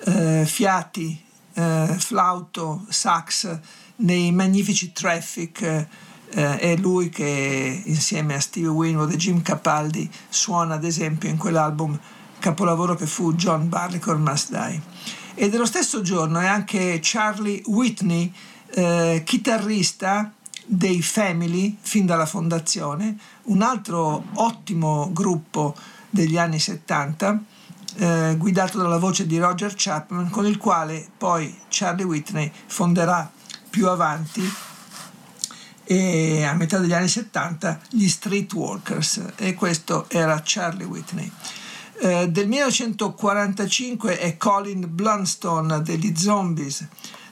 eh, 0.02 0.44
fiati, 0.46 1.22
eh, 1.52 1.94
flauto, 1.98 2.86
sax 2.88 3.58
nei 3.96 4.32
magnifici 4.32 4.92
Traffic. 4.92 5.88
Eh, 6.30 6.58
è 6.58 6.76
lui 6.76 7.08
che 7.08 7.82
insieme 7.84 8.34
a 8.34 8.40
Steve 8.40 8.68
Winwood 8.68 9.12
e 9.12 9.16
Jim 9.16 9.42
Capaldi 9.42 10.10
suona 10.28 10.74
ad 10.74 10.84
esempio 10.84 11.28
in 11.28 11.36
quell'album 11.36 11.98
capolavoro 12.38 12.94
che 12.94 13.06
fu 13.06 13.34
John 13.34 13.68
Barleycorn 13.68 14.22
Must 14.22 14.50
Die. 14.50 14.82
E 15.34 15.48
dello 15.48 15.66
stesso 15.66 16.00
giorno 16.02 16.38
è 16.38 16.46
anche 16.46 16.98
Charlie 17.02 17.62
Whitney, 17.66 18.32
eh, 18.70 19.22
chitarrista 19.24 20.32
dei 20.64 21.00
Family 21.02 21.76
fin 21.80 22.06
dalla 22.06 22.26
fondazione, 22.26 23.16
un 23.44 23.62
altro 23.62 24.24
ottimo 24.34 25.10
gruppo 25.12 25.74
degli 26.10 26.38
anni 26.38 26.58
70, 26.58 27.42
eh, 27.96 28.34
guidato 28.36 28.78
dalla 28.78 28.98
voce 28.98 29.26
di 29.26 29.38
Roger 29.38 29.74
Chapman, 29.76 30.30
con 30.30 30.46
il 30.46 30.56
quale 30.56 31.06
poi 31.16 31.54
Charlie 31.68 32.04
Whitney 32.04 32.50
fonderà 32.66 33.30
più 33.70 33.88
avanti 33.88 34.42
e 35.88 36.42
a 36.42 36.52
metà 36.54 36.78
degli 36.78 36.92
anni 36.92 37.08
70 37.08 37.80
gli 37.90 38.08
Streetwalkers 38.08 39.22
e 39.36 39.54
questo 39.54 40.06
era 40.08 40.42
Charlie 40.44 40.84
Whitney. 40.84 41.30
Eh, 42.00 42.28
del 42.28 42.48
1945 42.48 44.18
è 44.18 44.36
Colin 44.36 44.86
Blunstone 44.88 45.80
degli 45.82 46.14
Zombies, 46.16 46.86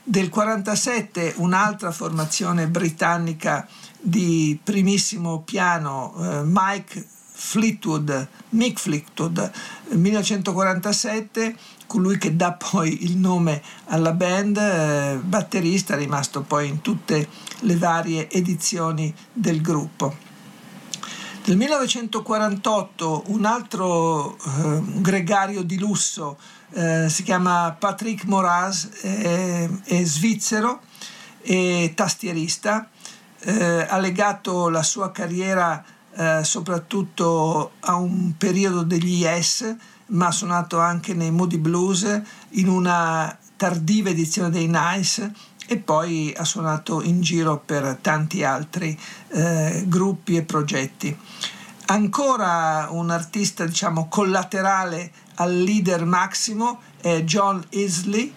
Del 0.07 0.29
47 0.29 1.33
un'altra 1.37 1.91
formazione 1.91 2.67
britannica 2.67 3.67
di 3.99 4.57
primissimo 4.63 5.41
piano, 5.41 6.13
eh, 6.19 6.41
Mike 6.43 7.05
Fleetwood, 7.37 8.27
Mick 8.49 8.79
Fleetwood, 8.79 9.51
1947, 9.89 11.55
colui 11.85 12.17
che 12.17 12.35
dà 12.35 12.53
poi 12.53 13.03
il 13.03 13.17
nome 13.17 13.61
alla 13.85 14.13
band, 14.13 14.57
eh, 14.57 15.19
batterista 15.21 15.95
rimasto 15.95 16.41
poi 16.43 16.69
in 16.69 16.81
tutte 16.81 17.17
le 17.17 17.27
varie 17.61 18.29
edizioni 18.29 19.13
del 19.31 19.61
gruppo. 19.61 20.15
Nel 21.45 21.57
1948 21.57 23.23
un 23.27 23.45
altro 23.45 24.35
eh, 24.35 24.81
gregario 24.95 25.61
di 25.61 25.77
lusso 25.77 26.37
eh, 26.71 27.07
si 27.07 27.21
chiama 27.21 27.75
Patrick 27.77 28.25
Moraz, 28.25 28.89
è, 29.01 29.69
è 29.83 30.03
svizzero 30.03 30.81
e 31.41 31.93
tastierista, 31.95 32.89
eh, 33.41 33.85
ha 33.87 33.97
legato 33.99 34.69
la 34.69 34.81
sua 34.81 35.11
carriera 35.11 35.85
eh, 36.15 36.43
soprattutto 36.43 37.73
a 37.81 37.95
un 37.95 38.33
periodo 38.37 38.81
degli 38.81 39.21
Yes, 39.21 39.75
ma 40.07 40.27
ha 40.27 40.31
suonato 40.31 40.79
anche 40.79 41.13
nei 41.13 41.29
Moody 41.29 41.57
Blues 41.57 42.21
in 42.51 42.69
una 42.69 43.37
tardiva 43.55 44.09
edizione 44.09 44.49
dei 44.49 44.67
Nice 44.67 45.31
e 45.67 45.77
poi 45.77 46.33
ha 46.35 46.43
suonato 46.43 47.01
in 47.01 47.21
giro 47.21 47.61
per 47.63 47.97
tanti 48.01 48.43
altri 48.43 48.97
eh, 49.29 49.83
gruppi 49.87 50.35
e 50.35 50.43
progetti. 50.43 51.17
Ancora 51.87 52.87
un 52.89 53.09
artista 53.11 53.65
diciamo 53.65 54.07
collaterale 54.07 55.11
al 55.35 55.55
leader 55.55 56.05
massimo 56.05 56.79
è 56.99 57.21
John 57.21 57.63
Isley. 57.69 58.33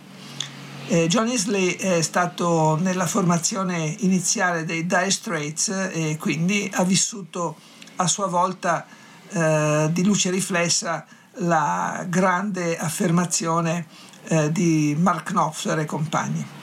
Eh, 0.89 1.07
John 1.07 1.29
Isley 1.29 1.77
è 1.77 2.03
stato 2.03 2.79
nella 2.81 3.07
formazione 3.07 3.95
iniziale 4.01 4.65
dei 4.65 4.87
Dire 4.87 5.11
Straits 5.11 5.69
e 5.93 6.17
quindi 6.19 6.71
ha 6.75 6.85
vissuto 6.85 7.57
a 7.97 8.07
sua 8.07 8.27
volta 8.27 8.87
eh, 9.31 9.89
di 9.93 10.05
luce 10.05 10.31
riflessa 10.31 11.07
la 11.41 12.05
grande 12.09 12.77
affermazione 12.77 13.87
eh, 14.29 14.51
di 14.53 14.97
Mark 14.99 15.31
Knopfler 15.31 15.79
e 15.79 15.85
compagni. 15.85 16.58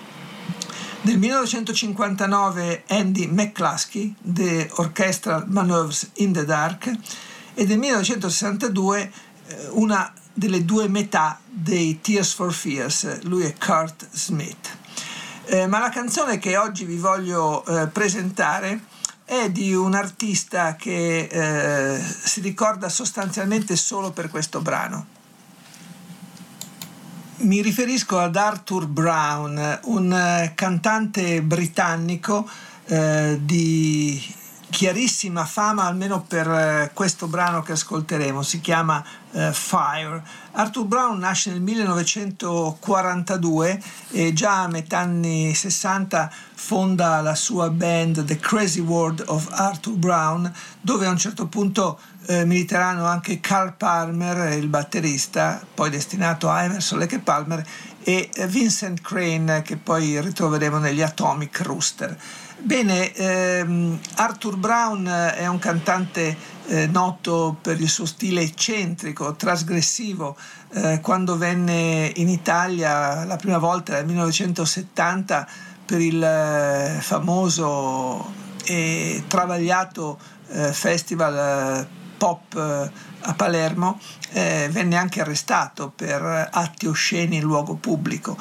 Nel 1.06 1.20
1959 1.20 2.86
Andy 2.88 3.28
McCluskey, 3.28 4.16
The 4.24 4.68
Orchestral 4.78 5.44
Manoeuvres 5.46 6.10
in 6.14 6.34
the 6.34 6.46
Dark, 6.46 6.88
e 7.54 7.64
nel 7.64 7.78
1962 7.78 9.02
eh, 9.02 9.68
una 9.74 10.12
delle 10.34 10.66
due 10.66 10.88
metà 10.88 11.40
dei 11.46 12.02
Tears 12.02 12.34
for 12.34 12.52
Fears, 12.52 13.22
lui 13.22 13.44
è 13.44 13.54
Kurt 13.54 14.08
Smith. 14.12 14.76
Eh, 15.46 15.68
ma 15.68 15.78
la 15.78 15.90
canzone 15.90 16.40
che 16.40 16.58
oggi 16.58 16.86
vi 16.86 16.98
voglio 16.98 17.64
eh, 17.64 17.86
presentare 17.86 18.86
è 19.26 19.52
di 19.52 19.76
un 19.76 19.94
artista 19.94 20.76
che 20.76 21.28
eh, 21.32 22.00
si 22.00 22.42
ricorda 22.42 22.90
sostanzialmente 22.90 23.76
solo 23.76 24.10
per 24.10 24.32
questo 24.32 24.60
brano. 24.60 25.15
Mi 27.38 27.62
riferisco 27.62 28.18
ad 28.18 28.38
Arthur 28.38 28.88
Brown, 28.88 29.80
un 29.84 30.14
eh, 30.14 30.54
cantante 30.56 31.42
britannico 31.42 32.50
eh, 32.86 33.38
di 33.42 34.36
chiarissima 34.70 35.44
fama, 35.46 35.84
almeno 35.84 36.22
per 36.22 36.50
eh, 36.50 36.92
questo 36.94 37.28
brano 37.28 37.62
che 37.62 37.74
ascolteremo, 37.74 38.42
si 38.42 38.62
chiama 38.62 39.04
uh, 39.32 39.52
Fire. 39.52 40.24
Arthur 40.52 40.86
Brown 40.86 41.18
nasce 41.18 41.52
nel 41.52 41.60
1942 41.62 43.82
e 44.12 44.32
già 44.34 44.62
a 44.64 44.68
metà 44.68 45.00
anni 45.00 45.54
60 45.54 46.32
fonda 46.54 47.22
la 47.22 47.36
sua 47.36 47.70
band 47.70 48.26
The 48.26 48.38
Crazy 48.38 48.82
World 48.82 49.24
of 49.28 49.48
Arthur 49.52 49.96
Brown, 49.96 50.54
dove 50.82 51.06
a 51.06 51.10
un 51.10 51.18
certo 51.18 51.48
punto 51.48 52.00
eh, 52.28 52.46
militeranno 52.46 53.06
anche 53.06 53.40
Carl 53.40 53.74
Palmer, 53.76 54.54
il 54.54 54.68
batterista, 54.68 55.62
poi 55.74 55.90
destinato 55.90 56.50
a 56.50 56.64
Emerson 56.64 57.00
Lake 57.00 57.20
Palmer, 57.20 57.66
e 58.04 58.30
Vincent 58.48 59.02
Crane, 59.02 59.64
che 59.64 59.78
poi 59.78 60.22
ritroveremo 60.22 60.78
negli 60.78 61.02
Atomic 61.02 61.62
Rooster. 61.62 62.16
Bene, 62.58 63.14
ehm, 63.14 64.00
Arthur 64.16 64.58
Brown 64.58 65.06
è 65.06 65.46
un 65.48 65.60
cantante 65.60 66.38
eh, 66.68 66.88
noto 66.88 67.58
per 67.62 67.80
il 67.80 67.90
suo 67.90 68.06
stile 68.06 68.42
eccentrico, 68.42 69.36
trasgressivo. 69.36 70.38
Eh, 70.74 71.00
quando 71.02 71.38
venne 71.38 72.12
in 72.16 72.30
Italia 72.30 73.24
la 73.26 73.36
prima 73.38 73.58
volta 73.58 73.94
nel 73.94 74.06
1970 74.06 75.48
per 75.86 76.02
il 76.02 76.24
eh, 76.24 76.98
famoso 77.02 78.34
e 78.66 79.24
travagliato 79.28 80.18
eh, 80.50 80.74
festival 80.74 81.88
eh, 81.88 82.05
pop 82.18 82.54
eh, 82.56 82.92
a 83.28 83.34
Palermo, 83.34 84.00
venne 84.32 84.98
anche 84.98 85.22
arrestato 85.22 85.92
per 85.96 86.50
atti 86.52 86.88
osceni 86.88 87.38
in 87.38 87.44
luogo 87.44 87.76
pubblico. 87.76 88.38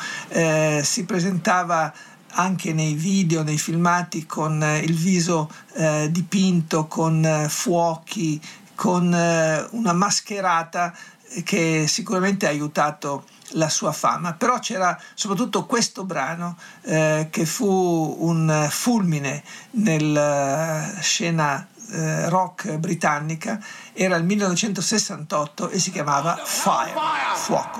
si 0.82 1.04
presentava 1.04 1.92
anche 2.34 2.72
nei 2.72 2.94
video, 2.94 3.42
nei 3.42 3.58
filmati 3.58 4.26
con 4.26 4.62
eh, 4.62 4.78
il 4.78 4.94
viso 4.94 5.50
eh, 5.74 6.08
dipinto, 6.10 6.86
con 6.86 7.24
eh, 7.24 7.48
fuochi, 7.48 8.40
con 8.74 9.12
eh, 9.12 9.66
una 9.70 9.92
mascherata 9.92 10.94
che 11.42 11.86
sicuramente 11.88 12.46
ha 12.46 12.50
aiutato 12.50 13.24
la 13.56 13.68
sua 13.68 13.92
fama, 13.92 14.32
però 14.32 14.58
c'era 14.58 14.98
soprattutto 15.14 15.64
questo 15.66 16.04
brano 16.04 16.56
eh, 16.82 17.28
che 17.30 17.46
fu 17.46 18.16
un 18.20 18.66
fulmine 18.68 19.42
nella 19.72 20.92
scena 21.00 21.66
eh, 21.92 22.28
rock 22.28 22.76
britannica, 22.78 23.58
era 23.92 24.16
il 24.16 24.24
1968 24.24 25.70
e 25.70 25.78
si 25.78 25.90
chiamava 25.90 26.40
Fire, 26.42 26.92
fuoco. 27.34 27.78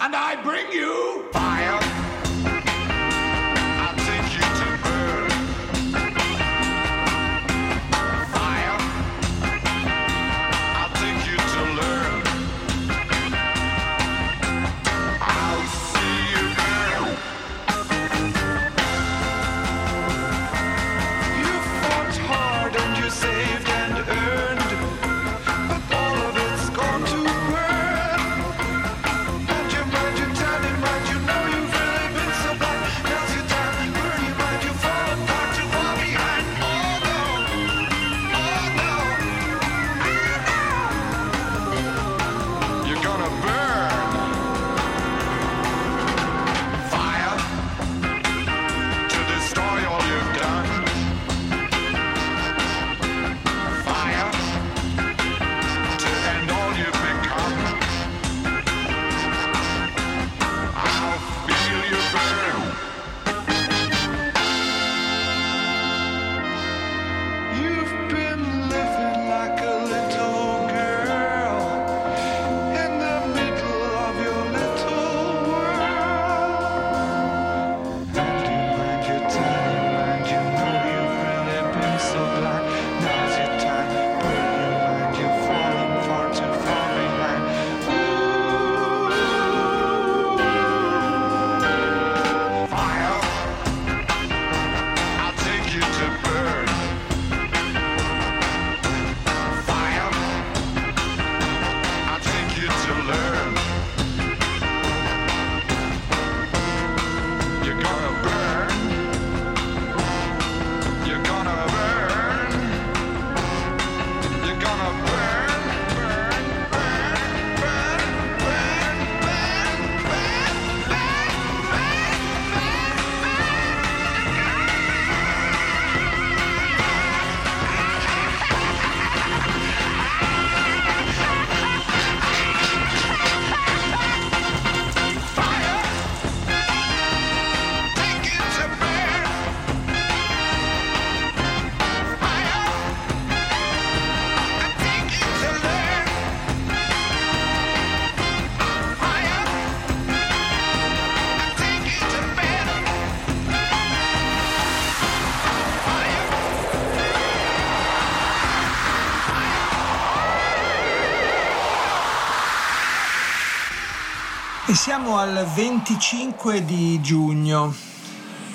E 164.74 164.76
siamo 164.76 165.18
al 165.18 165.46
25 165.54 166.64
di 166.64 167.00
giugno. 167.00 167.72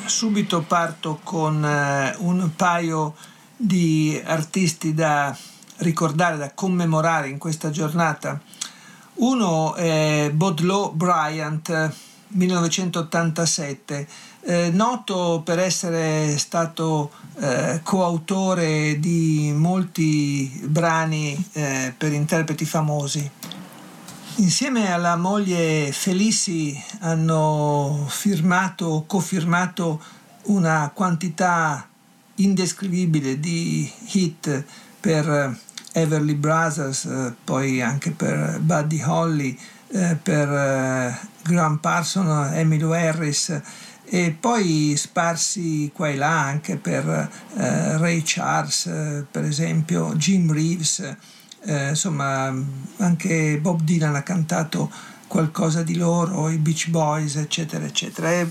Subito 0.03 0.61
parto 0.63 1.21
con 1.23 1.63
eh, 1.63 2.13
un 2.17 2.49
paio 2.57 3.15
di 3.55 4.21
artisti 4.25 4.93
da 4.93 5.33
ricordare, 5.77 6.35
da 6.35 6.51
commemorare 6.53 7.29
in 7.29 7.37
questa 7.37 7.69
giornata. 7.69 8.37
Uno 9.13 9.75
è 9.75 10.29
Baudelaire 10.33 10.91
Bryant, 10.91 11.93
1987, 12.27 14.07
eh, 14.41 14.71
noto 14.73 15.41
per 15.45 15.59
essere 15.59 16.37
stato 16.37 17.11
eh, 17.39 17.79
coautore 17.81 18.99
di 18.99 19.53
molti 19.55 20.51
brani 20.65 21.41
eh, 21.53 21.93
per 21.97 22.11
interpreti 22.11 22.65
famosi. 22.65 23.31
Insieme 24.39 24.89
alla 24.89 25.17
moglie 25.17 25.91
Felici 25.91 26.81
hanno 26.99 28.05
firmato, 28.07 29.03
cofirmato 29.05 30.01
una 30.43 30.89
quantità 30.93 31.85
indescrivibile 32.35 33.37
di 33.37 33.91
hit 34.11 34.63
per 34.97 35.59
Everly 35.91 36.35
Brothers, 36.35 37.03
eh, 37.03 37.33
poi 37.43 37.81
anche 37.81 38.11
per 38.11 38.61
Buddy 38.61 39.01
Holly, 39.03 39.59
eh, 39.89 40.15
per 40.15 40.49
eh, 40.49 41.19
Graham 41.43 41.77
Parson, 41.79 42.53
Emilio 42.53 42.93
Harris 42.93 43.61
e 44.05 44.37
poi 44.39 44.93
sparsi 44.95 45.91
qua 45.93 46.07
e 46.07 46.15
là 46.15 46.45
anche 46.45 46.77
per 46.77 47.29
eh, 47.57 47.97
Ray 47.97 48.21
Charles, 48.23 48.85
eh, 48.85 49.25
per 49.29 49.43
esempio, 49.43 50.15
Jim 50.15 50.49
Reeves 50.49 51.17
eh, 51.65 51.89
insomma 51.89 52.53
anche 52.97 53.59
Bob 53.59 53.81
Dylan 53.81 54.15
ha 54.15 54.23
cantato 54.23 54.91
qualcosa 55.27 55.83
di 55.83 55.95
loro, 55.95 56.49
i 56.49 56.57
Beach 56.57 56.89
Boys, 56.89 57.35
eccetera, 57.35 57.85
eccetera. 57.85 58.31
È 58.31 58.47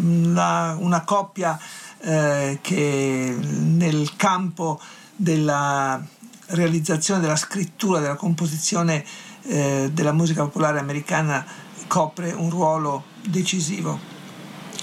una, 0.00 0.76
una 0.78 1.02
coppia 1.04 1.58
eh, 2.00 2.58
che 2.60 3.36
nel 3.40 4.14
campo 4.16 4.80
della 5.14 6.04
realizzazione, 6.48 7.20
della 7.20 7.36
scrittura, 7.36 7.98
della 7.98 8.14
composizione 8.14 9.04
eh, 9.42 9.90
della 9.92 10.12
musica 10.12 10.42
popolare 10.42 10.78
americana 10.78 11.44
copre 11.86 12.32
un 12.32 12.50
ruolo 12.50 13.04
decisivo. 13.24 13.98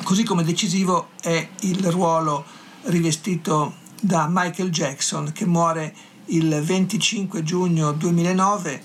Così 0.03 0.23
come 0.23 0.43
decisivo 0.43 1.09
è 1.21 1.47
il 1.61 1.91
ruolo 1.91 2.43
rivestito 2.83 3.75
da 4.01 4.27
Michael 4.29 4.69
Jackson 4.69 5.31
che 5.31 5.45
muore 5.45 5.93
il 6.27 6.61
25 6.61 7.43
giugno 7.43 7.91
2009, 7.91 8.81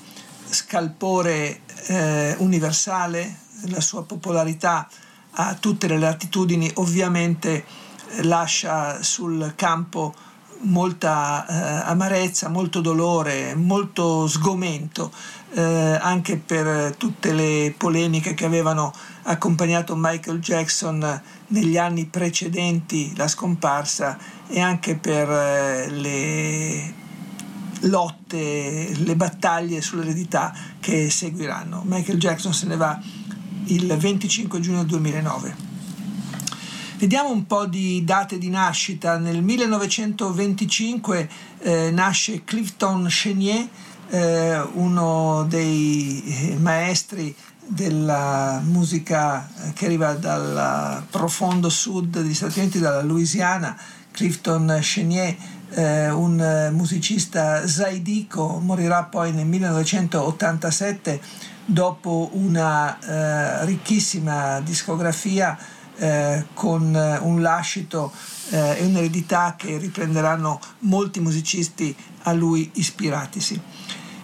scalpore 0.49 1.61
eh, 1.87 2.35
universale, 2.39 3.39
la 3.67 3.81
sua 3.81 4.05
popolarità 4.05 4.89
a 5.33 5.55
tutte 5.55 5.87
le 5.87 5.99
latitudini 5.99 6.71
ovviamente 6.75 7.65
eh, 8.11 8.23
lascia 8.25 9.03
sul 9.03 9.53
campo 9.57 10.15
molta 10.63 11.47
eh, 11.47 11.89
amarezza, 11.89 12.49
molto 12.49 12.81
dolore, 12.81 13.55
molto 13.55 14.27
sgomento, 14.27 15.13
eh, 15.55 15.63
anche 15.63 16.37
per 16.37 16.97
tutte 16.97 17.33
le 17.33 17.73
polemiche 17.77 18.35
che 18.35 18.45
avevano 18.45 18.93
accompagnato 19.25 19.95
Michael 19.97 20.41
Jackson 20.41 21.23
negli 21.49 21.77
anni 21.77 22.07
precedenti 22.07 23.15
la 23.17 23.29
scomparsa 23.29 24.19
e 24.49 24.61
anche 24.61 24.97
per 24.97 25.31
eh, 25.31 25.91
le 25.91 27.07
lotte, 27.81 28.93
le 28.95 29.17
battaglie 29.17 29.81
sull'eredità 29.81 30.55
che 30.81 31.11
seguiranno. 31.11 31.83
Michael 31.85 32.19
Jackson 32.19 32.53
se 32.53 32.67
ne 32.67 32.77
va 32.77 33.01
il 33.67 33.87
25 33.97 34.61
giugno 34.61 34.85
2009. 34.85 35.67
Vediamo 36.99 37.31
un 37.31 37.47
po' 37.47 37.67
di 37.67 38.03
date 38.05 38.39
di 38.39 38.49
nascita. 38.49 39.19
Nel 39.19 39.41
1925 39.41 41.29
eh, 41.61 41.91
nasce 41.93 42.43
Clifton 42.43 43.07
Chenier, 43.09 43.69
eh, 44.09 44.61
uno 44.73 45.47
dei 45.49 46.25
eh, 46.25 46.57
maestri 46.57 47.33
della 47.65 48.61
musica 48.65 49.49
che 49.75 49.85
arriva 49.85 50.15
dal 50.15 51.05
profondo 51.09 51.69
sud 51.69 52.21
degli 52.21 52.35
Stati 52.35 52.59
Uniti, 52.59 52.81
dalla 52.81 53.03
Louisiana. 53.03 53.79
Clifton 54.11 54.79
Chenier 54.81 55.37
eh, 55.71 56.11
un 56.11 56.71
musicista 56.73 57.67
zaidico, 57.67 58.59
morirà 58.63 59.05
poi 59.05 59.33
nel 59.33 59.47
1987 59.47 61.21
dopo 61.65 62.31
una 62.33 62.99
eh, 62.99 63.65
ricchissima 63.67 64.61
discografia 64.61 65.59
eh, 65.99 66.47
con 66.55 66.95
un 67.23 67.43
lascito 67.43 68.13
eh, 68.51 68.77
e 68.79 68.85
un'eredità 68.85 69.55
che 69.57 69.77
riprenderanno 69.77 70.61
molti 70.81 71.21
musicisti 71.21 71.95
a 72.23 72.33
lui 72.33 72.71
ispiratisi. 72.75 73.61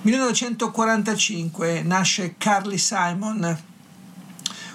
1945 0.02 1.82
nasce 1.82 2.34
Carly 2.38 2.78
Simon, 2.78 3.58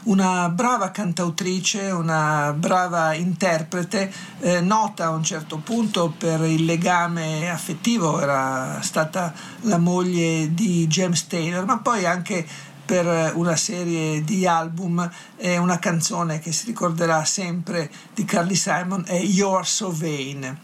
una 0.09 0.49
brava 0.49 0.91
cantautrice, 0.91 1.91
una 1.91 2.53
brava 2.57 3.13
interprete, 3.13 4.11
eh, 4.39 4.59
nota 4.59 5.05
a 5.05 5.09
un 5.11 5.23
certo 5.23 5.57
punto 5.57 6.13
per 6.17 6.41
il 6.41 6.65
legame 6.65 7.49
affettivo, 7.49 8.19
era 8.19 8.79
stata 8.81 9.33
la 9.61 9.77
moglie 9.77 10.53
di 10.53 10.87
James 10.87 11.27
Taylor, 11.27 11.63
ma 11.65 11.77
poi 11.77 12.05
anche 12.05 12.45
per 12.85 13.33
una 13.35 13.55
serie 13.55 14.23
di 14.23 14.47
album 14.47 15.07
e 15.37 15.57
una 15.57 15.77
canzone 15.77 16.39
che 16.39 16.51
si 16.51 16.65
ricorderà 16.65 17.23
sempre 17.23 17.87
di 18.15 18.25
Carly 18.25 18.55
Simon 18.55 19.03
è 19.05 19.19
You're 19.19 19.63
So 19.63 19.91
Vain. 19.91 20.57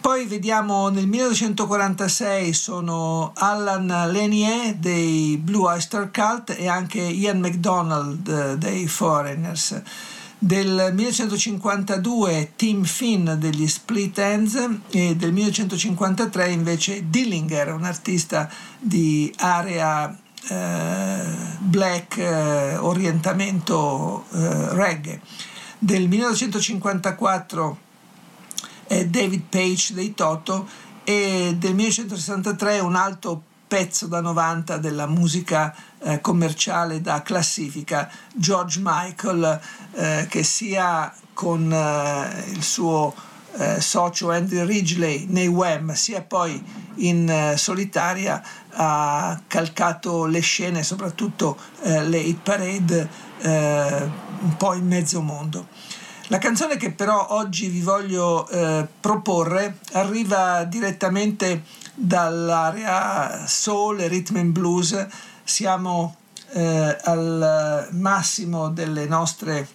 Poi 0.00 0.24
vediamo 0.24 0.88
nel 0.88 1.06
1946 1.06 2.54
sono 2.54 3.32
Alan 3.34 3.86
Lanier 3.86 4.74
dei 4.76 5.36
Blue 5.36 5.70
Oyster 5.70 6.10
Cult 6.10 6.56
e 6.56 6.68
anche 6.68 7.00
Ian 7.00 7.38
MacDonald 7.38 8.26
eh, 8.26 8.56
dei 8.56 8.88
Foreigners. 8.88 9.82
Del 10.38 10.92
1952 10.94 12.52
Tim 12.56 12.84
Finn 12.84 13.28
degli 13.32 13.68
Split 13.68 14.18
Ends 14.18 14.54
e 14.88 15.16
del 15.16 15.34
1953 15.34 16.48
invece 16.48 17.10
Dillinger, 17.10 17.74
un 17.74 17.84
artista 17.84 18.50
di 18.78 19.30
area 19.36 20.18
eh, 20.48 21.22
black 21.58 22.16
eh, 22.16 22.76
orientamento 22.78 24.24
eh, 24.32 24.74
reggae. 24.74 25.20
Del 25.78 26.08
1954 26.08 27.70
eh, 27.70 27.88
David 28.90 29.42
Page 29.48 29.94
dei 29.94 30.14
Toto 30.14 30.68
e 31.04 31.54
del 31.56 31.74
1963 31.74 32.80
un 32.80 32.96
altro 32.96 33.42
pezzo 33.70 34.08
da 34.08 34.20
90 34.20 34.78
della 34.78 35.06
musica 35.06 35.72
eh, 36.00 36.20
commerciale 36.20 37.00
da 37.00 37.22
classifica, 37.22 38.10
George 38.34 38.80
Michael, 38.82 39.60
eh, 39.92 40.26
che 40.28 40.42
sia 40.42 41.14
con 41.32 41.72
eh, 41.72 42.50
il 42.50 42.64
suo 42.64 43.14
eh, 43.58 43.80
socio 43.80 44.32
Andy 44.32 44.64
Ridgely 44.64 45.26
nei 45.28 45.46
Wham, 45.46 45.92
sia 45.94 46.22
poi 46.22 46.60
in 46.96 47.28
eh, 47.28 47.56
solitaria 47.56 48.42
ha 48.72 49.40
calcato 49.46 50.26
le 50.26 50.40
scene, 50.40 50.82
soprattutto 50.82 51.56
eh, 51.82 52.04
le 52.08 52.18
hit 52.18 52.40
parade, 52.40 53.08
un 53.42 54.56
po' 54.58 54.74
in 54.74 54.86
mezzo 54.86 55.22
mondo. 55.22 55.68
La 56.30 56.38
canzone 56.38 56.76
che 56.76 56.92
però 56.92 57.26
oggi 57.30 57.66
vi 57.66 57.80
voglio 57.80 58.48
eh, 58.48 58.86
proporre 59.00 59.78
arriva 59.94 60.62
direttamente 60.62 61.64
dall'area 61.92 63.48
soul 63.48 63.98
rhythm 63.98 64.36
and 64.36 64.52
blues. 64.52 65.08
Siamo 65.42 66.14
eh, 66.52 66.96
al 67.02 67.88
massimo 67.90 68.68
delle 68.68 69.06
nostre 69.06 69.66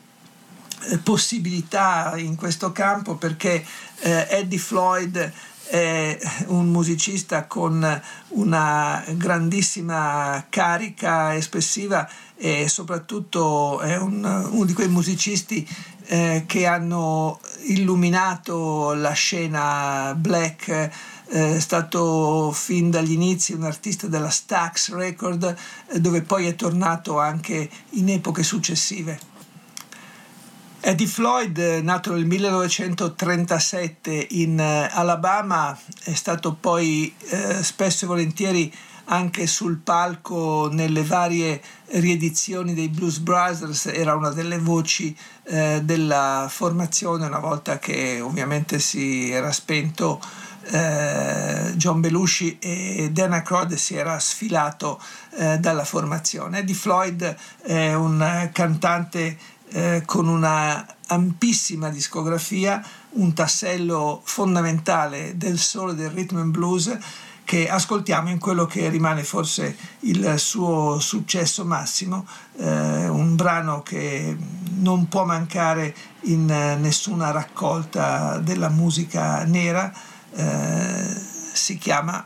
eh, 0.83 0.97
possibilità 0.99 2.13
in 2.15 2.37
questo 2.37 2.71
campo 2.71 3.15
perché 3.15 3.61
eh, 3.99 4.25
Eddie 4.29 4.57
Floyd 4.57 5.33
è 5.67 6.17
un 6.47 6.67
musicista 6.67 7.47
con 7.47 8.01
una 8.29 9.03
grandissima 9.17 10.45
carica 10.49 11.35
espressiva 11.35 12.07
e 12.37 12.67
soprattutto 12.69 13.79
è 13.79 13.97
un, 13.97 14.23
uno 14.51 14.65
di 14.65 14.73
quei 14.73 14.89
musicisti 14.89 15.67
eh, 16.07 16.43
che 16.45 16.65
hanno 16.65 17.39
illuminato 17.65 18.93
la 18.93 19.11
scena 19.11 20.13
black 20.15 20.91
eh, 21.27 21.55
è 21.55 21.59
stato 21.59 22.51
fin 22.51 22.91
dagli 22.91 23.13
inizi 23.13 23.53
un 23.53 23.63
artista 23.63 24.07
della 24.07 24.29
Stax 24.29 24.93
Record 24.93 25.55
eh, 25.87 25.99
dove 25.99 26.21
poi 26.21 26.47
è 26.47 26.55
tornato 26.55 27.19
anche 27.19 27.69
in 27.91 28.09
epoche 28.09 28.43
successive. 28.43 29.33
Eddie 30.81 31.07
Floyd, 31.07 31.57
nato 31.81 32.13
nel 32.13 32.25
1937 32.25 34.27
in 34.31 34.59
Alabama, 34.59 35.75
è 36.03 36.13
stato 36.13 36.53
poi 36.53 37.11
eh, 37.29 37.63
spesso 37.63 38.05
e 38.05 38.07
volentieri 38.07 38.71
anche 39.05 39.47
sul 39.47 39.77
palco 39.77 40.69
nelle 40.71 41.03
varie 41.03 41.61
riedizioni 41.87 42.73
dei 42.73 42.89
Blues 42.89 43.19
Brothers, 43.19 43.87
era 43.87 44.15
una 44.15 44.29
delle 44.29 44.57
voci 44.57 45.15
eh, 45.43 45.81
della 45.83 46.47
formazione 46.49 47.25
una 47.25 47.39
volta 47.39 47.77
che 47.77 48.19
ovviamente 48.21 48.79
si 48.79 49.29
era 49.29 49.51
spento 49.51 50.19
eh, 50.67 51.73
John 51.75 52.01
Belushi 52.01 52.57
e 52.59 53.09
Dana 53.11 53.43
Crowd 53.43 53.73
si 53.75 53.95
era 53.95 54.17
sfilato 54.19 54.99
eh, 55.37 55.59
dalla 55.59 55.85
formazione. 55.85 56.59
Eddie 56.59 56.75
Floyd 56.75 57.35
è 57.61 57.93
un 57.93 58.49
cantante 58.51 59.37
eh, 59.69 60.03
con 60.05 60.27
una 60.27 60.85
ampissima 61.07 61.89
discografia, 61.89 62.83
un 63.11 63.33
tassello 63.33 64.21
fondamentale 64.23 65.37
del 65.37 65.59
solo 65.59 65.93
del 65.93 66.09
rhythm 66.09 66.37
and 66.37 66.51
blues 66.51 66.97
che 67.45 67.69
ascoltiamo 67.69 68.29
in 68.29 68.39
quello 68.39 68.65
che 68.65 68.89
rimane 68.89 69.23
forse 69.23 69.77
il 70.01 70.33
suo 70.37 70.99
successo 70.99 71.63
massimo, 71.63 72.25
eh, 72.57 73.07
un 73.07 73.35
brano 73.35 73.81
che 73.83 74.35
non 74.79 75.07
può 75.07 75.23
mancare 75.23 75.95
in 76.23 76.47
nessuna 76.47 77.31
raccolta 77.31 78.39
della 78.39 78.67
musica 78.69 79.45
nera, 79.45 79.89
eh, 80.35 81.15
si 81.53 81.77
chiama 81.77 82.21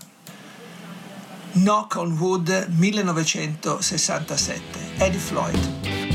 Knock 1.52 1.98
on 1.98 2.18
Wood 2.18 2.68
1967, 2.70 4.96
Eddie 4.98 5.20
Floyd. 5.20 6.09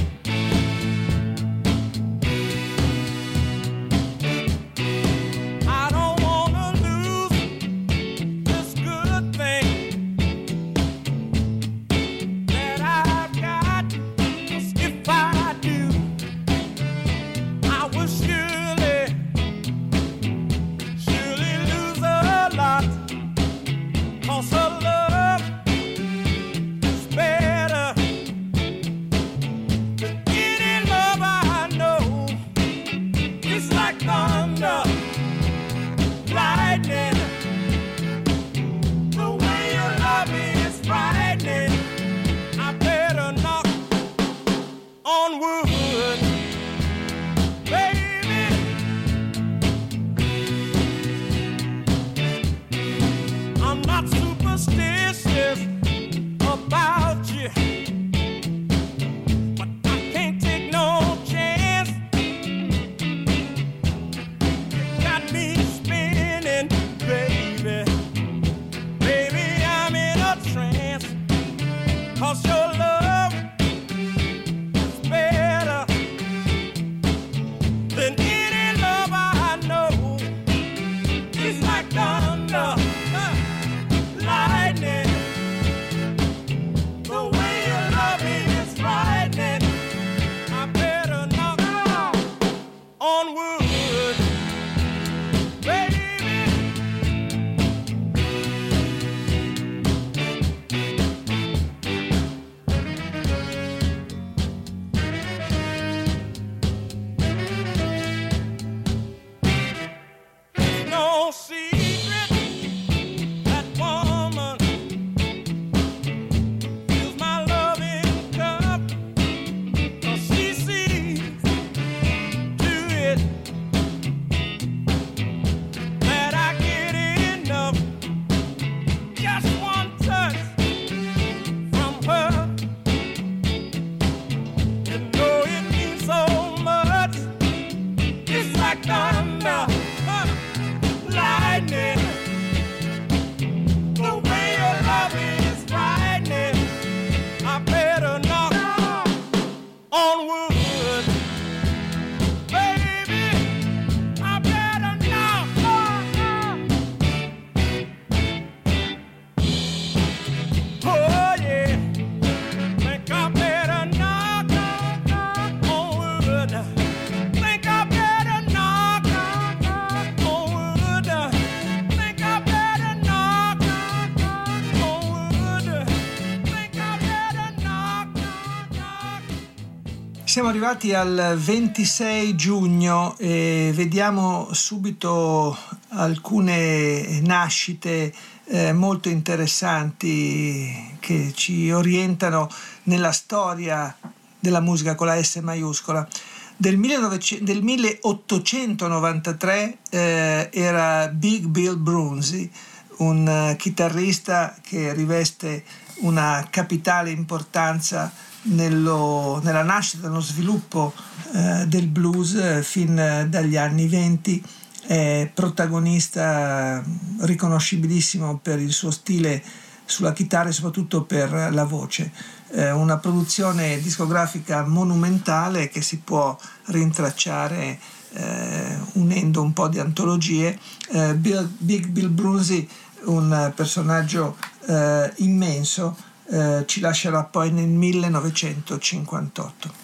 Arrivati 180.65 180.95
al 180.95 181.37
26 181.39 182.35
giugno 182.37 183.19
e 183.19 183.71
vediamo 183.75 184.49
subito 184.53 185.55
alcune 185.89 187.21
nascite 187.21 188.11
eh, 188.47 188.73
molto 188.73 189.11
interessanti 189.11 190.97
che 191.01 191.33
ci 191.35 191.71
orientano 191.71 192.49
nella 192.85 193.13
storia 193.13 193.95
della 194.39 194.61
musica 194.61 194.95
con 194.95 195.09
la 195.09 195.23
S 195.23 195.37
maiuscola. 195.43 196.09
Del, 196.57 196.79
1900, 196.79 197.45
del 197.45 197.63
1893 197.63 199.79
eh, 199.91 200.49
era 200.51 201.09
Big 201.09 201.45
Bill 201.45 201.79
Brunzi, 201.79 202.51
un 202.99 203.51
uh, 203.51 203.57
chitarrista 203.57 204.55
che 204.63 204.93
riveste 204.95 205.65
una 205.97 206.47
capitale 206.49 207.11
importanza 207.11 208.11
nello, 208.45 209.41
nella 209.43 209.63
nascita, 209.63 210.09
nello 210.09 210.21
sviluppo 210.21 210.93
eh, 211.33 211.65
del 211.67 211.87
blues 211.89 212.35
eh, 212.35 212.63
fin 212.63 213.27
dagli 213.29 213.57
anni 213.57 213.87
20, 213.87 214.43
è 214.87 215.31
protagonista 215.33 216.83
riconoscibilissimo 217.21 218.39
per 218.39 218.59
il 218.59 218.73
suo 218.73 218.91
stile 218.91 219.43
sulla 219.87 220.13
chitarra 220.13 220.49
e 220.49 220.53
soprattutto 220.53 221.05
per 221.05 221.31
la 221.53 221.65
voce. 221.65 222.11
Eh, 222.51 222.71
una 222.71 222.99
produzione 222.99 223.81
discografica 223.81 224.65
monumentale 224.65 225.69
che 225.69 225.83
si 225.83 225.99
può 225.99 226.37
rintracciare 226.67 227.79
eh, 228.13 228.79
unendo 228.93 229.43
un 229.43 229.53
po' 229.53 229.69
di 229.69 229.81
antologie. 229.81 230.59
Eh, 230.91 231.15
Bill, 231.15 231.51
Big 231.59 231.89
Bill 231.89 232.13
Brunsey, 232.13 232.69
un 233.05 233.53
personaggio 233.55 234.37
eh, 234.67 235.13
immenso, 235.17 235.97
eh, 236.27 236.65
ci 236.67 236.81
lascerà 236.81 237.25
poi 237.25 237.51
nel 237.51 237.69
1958. 237.69 239.83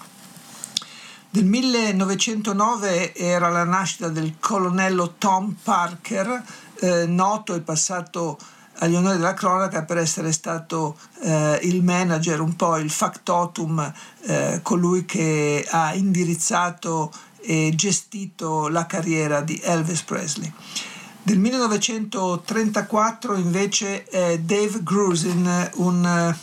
Del 1.33 1.45
1909 1.45 3.15
era 3.15 3.51
la 3.51 3.65
nascita 3.65 4.09
del 4.09 4.37
colonnello 4.41 5.15
Tom 5.17 5.55
Parker, 5.63 6.43
eh, 6.81 7.07
noto 7.07 7.55
e 7.55 7.61
passato 7.61 8.37
agli 8.79 8.95
onori 8.95 9.17
della 9.17 9.35
cronaca 9.35 9.85
per 9.85 9.99
essere 9.99 10.33
stato 10.33 10.99
eh, 11.23 11.59
il 11.63 11.85
manager, 11.85 12.41
un 12.41 12.57
po' 12.57 12.77
il 12.79 12.91
factotum, 12.91 13.93
eh, 14.23 14.61
colui 14.63 15.05
che 15.05 15.67
ha 15.71 15.95
indirizzato 15.95 17.13
e 17.43 17.73
gestito 17.75 18.69
la 18.69 18.87
carriera 18.87 19.41
di 19.41 19.61
Elvis 19.63 20.03
Presley. 20.03 20.53
Del 21.23 21.39
1934 21.39 23.37
invece 23.37 24.05
è 24.05 24.39
Dave 24.39 24.83
Grusin, 24.83 25.71
un 25.75 26.05
eh, 26.05 26.35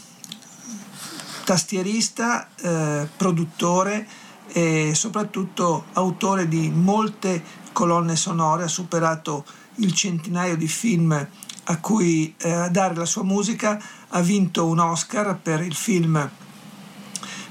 tastierista, 1.43 2.47
eh, 2.55 3.07
produttore 3.17 4.07
e 4.49 4.91
soprattutto 4.93 5.85
autore 5.93 6.47
di 6.47 6.69
molte 6.69 7.43
colonne 7.73 8.15
sonore, 8.15 8.65
ha 8.65 8.67
superato 8.67 9.43
il 9.75 9.93
centinaio 9.93 10.55
di 10.55 10.67
film 10.67 11.27
a 11.69 11.79
cui 11.79 12.33
eh, 12.37 12.69
dare 12.69 12.95
la 12.95 13.05
sua 13.05 13.23
musica, 13.23 13.81
ha 14.09 14.21
vinto 14.21 14.67
un 14.67 14.79
Oscar 14.79 15.37
per 15.41 15.61
il 15.61 15.75
film 15.75 16.29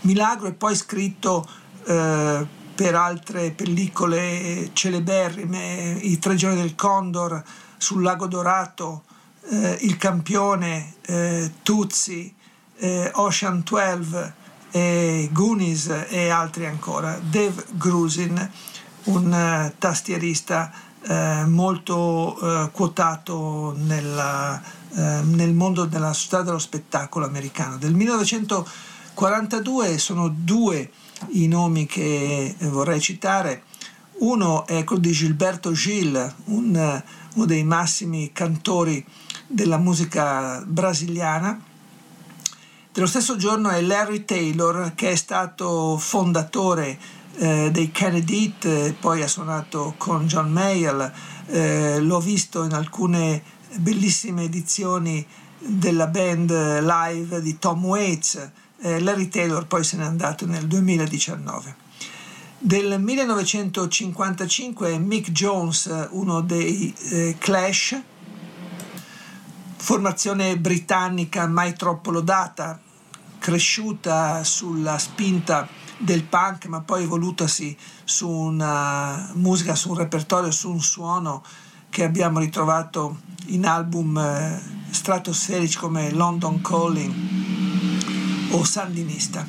Milagro 0.02 0.46
e 0.46 0.52
poi 0.52 0.76
scritto 0.76 1.46
eh, 1.86 2.46
per 2.76 2.94
altre 2.94 3.52
pellicole 3.52 4.68
celeberrime, 4.74 5.98
I 6.02 6.18
tre 6.18 6.34
giorni 6.34 6.60
del 6.60 6.74
Condor, 6.74 7.42
sul 7.78 8.02
lago 8.02 8.26
Dorato, 8.26 9.04
eh, 9.48 9.78
Il 9.80 9.96
campione, 9.96 10.96
eh, 11.06 11.50
Tuzzi, 11.62 12.34
eh, 12.76 13.10
Ocean 13.14 13.62
12, 13.64 14.32
eh, 14.72 15.30
Goonies 15.32 16.04
e 16.08 16.28
altri 16.28 16.66
ancora. 16.66 17.18
Dave 17.18 17.64
Grusin, 17.72 18.50
un 19.04 19.32
uh, 19.32 19.72
tastierista 19.78 20.70
eh, 21.08 21.44
molto 21.46 22.36
eh, 22.40 22.68
quotato 22.72 23.72
nella, 23.76 24.60
nel 24.90 25.54
mondo 25.54 25.84
della 25.84 26.12
società 26.12 26.42
dello 26.42 26.58
spettacolo 26.58 27.24
americano. 27.24 27.76
Del 27.76 27.94
1942 27.94 29.98
sono 29.98 30.26
due 30.28 30.90
i 31.28 31.46
nomi 31.46 31.86
che 31.86 32.54
vorrei 32.60 33.00
citare. 33.00 33.62
Uno 34.18 34.66
è 34.66 34.84
quello 34.84 35.02
di 35.02 35.12
Gilberto 35.12 35.72
Gil, 35.72 36.34
un, 36.46 37.02
uno 37.34 37.44
dei 37.44 37.64
massimi 37.64 38.32
cantori 38.32 39.04
della 39.46 39.76
musica 39.76 40.62
brasiliana. 40.66 41.60
Dello 42.92 43.06
stesso 43.06 43.36
giorno 43.36 43.68
è 43.68 43.80
Larry 43.82 44.24
Taylor, 44.24 44.92
che 44.94 45.10
è 45.10 45.16
stato 45.16 45.98
fondatore 45.98 46.98
eh, 47.36 47.70
dei 47.70 47.90
Kennedy, 47.90 48.54
poi 48.98 49.22
ha 49.22 49.28
suonato 49.28 49.94
con 49.98 50.26
John 50.26 50.50
Mayall, 50.50 51.12
eh, 51.48 52.00
l'ho 52.00 52.20
visto 52.20 52.64
in 52.64 52.72
alcune 52.72 53.42
bellissime 53.76 54.44
edizioni 54.44 55.24
della 55.58 56.06
band 56.06 56.50
live 56.80 57.42
di 57.42 57.58
Tom 57.58 57.84
Waits 57.84 58.50
eh, 58.80 59.00
Larry 59.00 59.28
Taylor 59.28 59.66
poi 59.66 59.82
se 59.84 59.96
n'è 59.96 60.04
andato 60.04 60.46
nel 60.46 60.66
2019. 60.66 61.84
Del 62.58 63.00
1955 63.00 64.98
Mick 64.98 65.30
Jones, 65.30 66.08
uno 66.10 66.40
dei 66.40 66.92
eh, 67.10 67.36
Clash, 67.38 68.00
formazione 69.76 70.58
britannica 70.58 71.46
mai 71.46 71.74
troppo 71.74 72.10
lodata, 72.10 72.80
cresciuta 73.38 74.42
sulla 74.42 74.98
spinta 74.98 75.68
del 75.98 76.24
punk, 76.24 76.66
ma 76.66 76.80
poi 76.80 77.04
evolutasi 77.04 77.76
su 78.04 78.28
una 78.28 79.30
musica, 79.34 79.74
su 79.74 79.90
un 79.90 79.98
repertorio, 79.98 80.50
su 80.50 80.70
un 80.70 80.80
suono 80.80 81.44
che 81.88 82.04
abbiamo 82.04 82.38
ritrovato 82.40 83.18
in 83.46 83.66
album 83.66 84.18
eh, 84.18 84.60
stratosferici 84.90 85.78
come 85.78 86.10
London 86.10 86.60
Calling 86.60 87.75
o 88.50 88.64
sandinista. 88.64 89.46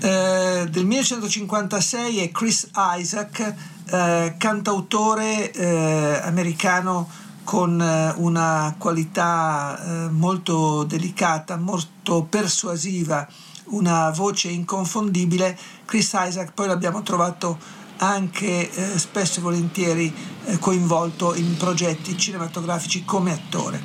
Eh, 0.00 0.66
del 0.68 0.84
1956 0.84 2.18
è 2.18 2.30
Chris 2.32 2.68
Isaac, 2.98 3.54
eh, 3.86 4.34
cantautore 4.36 5.52
eh, 5.52 6.20
americano 6.24 7.08
con 7.44 7.80
eh, 7.80 8.12
una 8.16 8.74
qualità 8.78 9.78
eh, 9.78 10.10
molto 10.10 10.84
delicata, 10.84 11.56
molto 11.56 12.24
persuasiva, 12.28 13.26
una 13.66 14.10
voce 14.10 14.48
inconfondibile. 14.48 15.56
Chris 15.84 16.12
Isaac 16.14 16.52
poi 16.52 16.66
l'abbiamo 16.66 17.02
trovato 17.02 17.58
anche 17.98 18.70
eh, 18.70 18.98
spesso 18.98 19.38
e 19.38 19.42
volentieri 19.42 20.12
coinvolto 20.58 21.34
in 21.34 21.56
progetti 21.56 22.18
cinematografici 22.18 23.04
come 23.04 23.32
attore. 23.32 23.80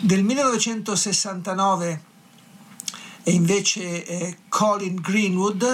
Del 0.00 0.24
1969 0.24 2.12
e 3.24 3.32
invece 3.32 4.04
eh, 4.04 4.36
Colin 4.48 4.94
Greenwood, 4.96 5.66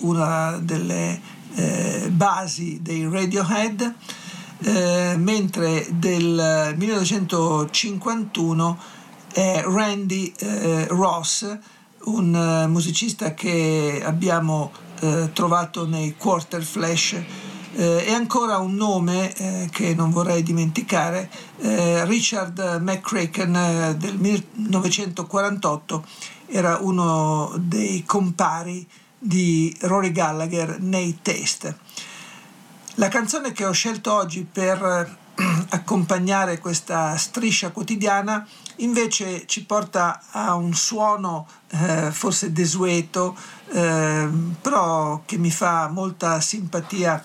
una 0.00 0.58
delle 0.60 1.20
eh, 1.54 2.08
basi 2.10 2.80
dei 2.82 3.08
Radiohead, 3.08 3.94
eh, 4.58 5.14
mentre 5.16 5.86
del 5.90 6.74
1951 6.76 8.78
è 9.32 9.62
Randy 9.64 10.34
eh, 10.38 10.86
Ross, 10.88 11.58
un 12.04 12.34
eh, 12.34 12.66
musicista 12.66 13.32
che 13.34 14.02
abbiamo 14.04 14.72
eh, 15.00 15.30
trovato 15.32 15.86
nei 15.86 16.16
Quarter 16.16 16.62
Flash. 16.62 17.22
E 17.78 18.10
ancora 18.10 18.56
un 18.56 18.74
nome 18.74 19.68
che 19.70 19.94
non 19.94 20.10
vorrei 20.10 20.42
dimenticare, 20.42 21.28
Richard 21.58 22.78
McCracken 22.80 23.96
del 23.98 24.16
1948 24.16 26.04
era 26.46 26.78
uno 26.80 27.52
dei 27.58 28.04
compari 28.04 28.86
di 29.18 29.76
Rory 29.80 30.12
Gallagher 30.12 30.80
nei 30.80 31.18
test. 31.22 31.74
La 32.94 33.08
canzone 33.08 33.52
che 33.52 33.64
ho 33.64 33.72
scelto 33.72 34.12
oggi 34.12 34.46
per 34.50 34.82
eh, 34.82 35.42
accompagnare 35.70 36.58
questa 36.58 37.16
striscia 37.16 37.70
quotidiana 37.70 38.46
invece 38.76 39.46
ci 39.46 39.64
porta 39.64 40.22
a 40.30 40.54
un 40.54 40.74
suono 40.74 41.46
eh, 41.70 42.10
forse 42.10 42.52
desueto, 42.52 43.36
eh, 43.72 44.28
però 44.60 45.22
che 45.24 45.38
mi 45.38 45.50
fa 45.50 45.88
molta 45.88 46.40
simpatia 46.40 47.22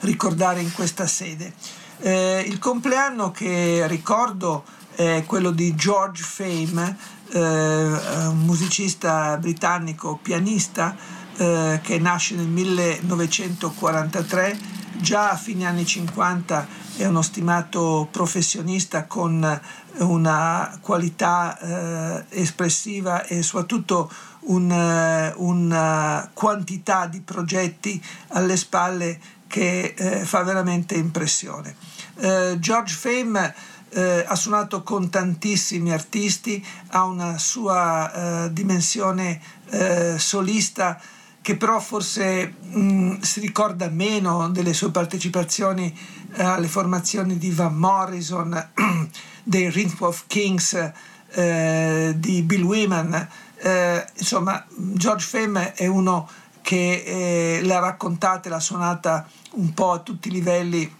ricordare 0.00 0.60
in 0.60 0.72
questa 0.72 1.06
sede. 1.06 1.54
Eh, 2.00 2.44
il 2.46 2.58
compleanno 2.58 3.30
che 3.30 3.86
ricordo 3.88 4.64
è 4.94 5.24
quello 5.26 5.50
di 5.50 5.74
George 5.74 6.22
Fame, 6.22 6.96
eh, 7.32 7.40
un 7.40 8.42
musicista 8.44 9.36
britannico, 9.36 10.18
pianista, 10.20 10.96
eh, 11.36 11.78
che 11.82 11.98
nasce 11.98 12.34
nel 12.34 12.48
1943, 12.48 14.58
già 14.96 15.30
a 15.30 15.36
fine 15.36 15.66
anni 15.66 15.86
50 15.86 16.86
è 16.96 17.06
uno 17.06 17.22
stimato 17.22 18.08
professionista 18.10 19.06
con 19.06 19.60
una 19.98 20.78
qualità 20.80 21.58
eh, 21.58 22.24
espressiva 22.30 23.24
e 23.24 23.42
soprattutto 23.42 24.10
un, 24.40 24.70
eh, 24.70 25.32
una 25.36 26.30
quantità 26.32 27.06
di 27.06 27.20
progetti 27.20 28.02
alle 28.28 28.56
spalle 28.56 29.20
che 29.46 29.94
eh, 29.96 30.24
fa 30.24 30.42
veramente 30.42 30.94
impressione. 30.94 31.74
Eh, 32.16 32.56
George 32.58 32.94
Fame 32.94 33.54
eh, 33.90 34.24
ha 34.26 34.34
suonato 34.34 34.82
con 34.82 35.08
tantissimi 35.08 35.92
artisti, 35.92 36.64
ha 36.88 37.04
una 37.04 37.38
sua 37.38 38.44
eh, 38.44 38.52
dimensione 38.52 39.40
eh, 39.70 40.18
solista 40.18 41.00
che 41.40 41.56
però 41.56 41.80
forse 41.80 42.54
mh, 42.60 42.80
mm, 42.80 43.20
si 43.20 43.40
ricorda 43.40 43.88
meno 43.88 44.50
delle 44.50 44.74
sue 44.74 44.90
partecipazioni 44.90 45.96
eh, 46.34 46.42
alle 46.42 46.68
formazioni 46.68 47.38
di 47.38 47.50
Van 47.50 47.74
Morrison, 47.74 48.70
dei 49.44 49.70
Rhythm 49.70 50.04
of 50.04 50.24
Kings, 50.26 50.92
eh, 51.30 52.12
di 52.16 52.42
Bill 52.42 52.64
Wyman. 52.64 53.28
Eh, 53.56 54.06
insomma, 54.16 54.62
George 54.76 55.24
Femme 55.24 55.72
è 55.72 55.86
uno 55.86 56.28
che 56.60 57.60
l'ha 57.62 57.78
raccontata 57.78 58.48
e 58.48 58.50
l'ha 58.50 58.60
suonata 58.60 59.26
un 59.52 59.72
po' 59.72 59.92
a 59.92 60.00
tutti 60.00 60.28
i 60.28 60.32
livelli 60.32 60.96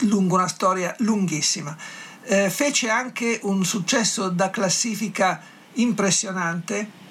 lungo 0.00 0.36
una 0.36 0.48
storia 0.48 0.94
lunghissima. 0.98 1.76
Eh, 2.22 2.50
fece 2.50 2.90
anche 2.90 3.40
un 3.42 3.64
successo 3.64 4.28
da 4.28 4.50
classifica 4.50 5.40
impressionante, 5.74 7.04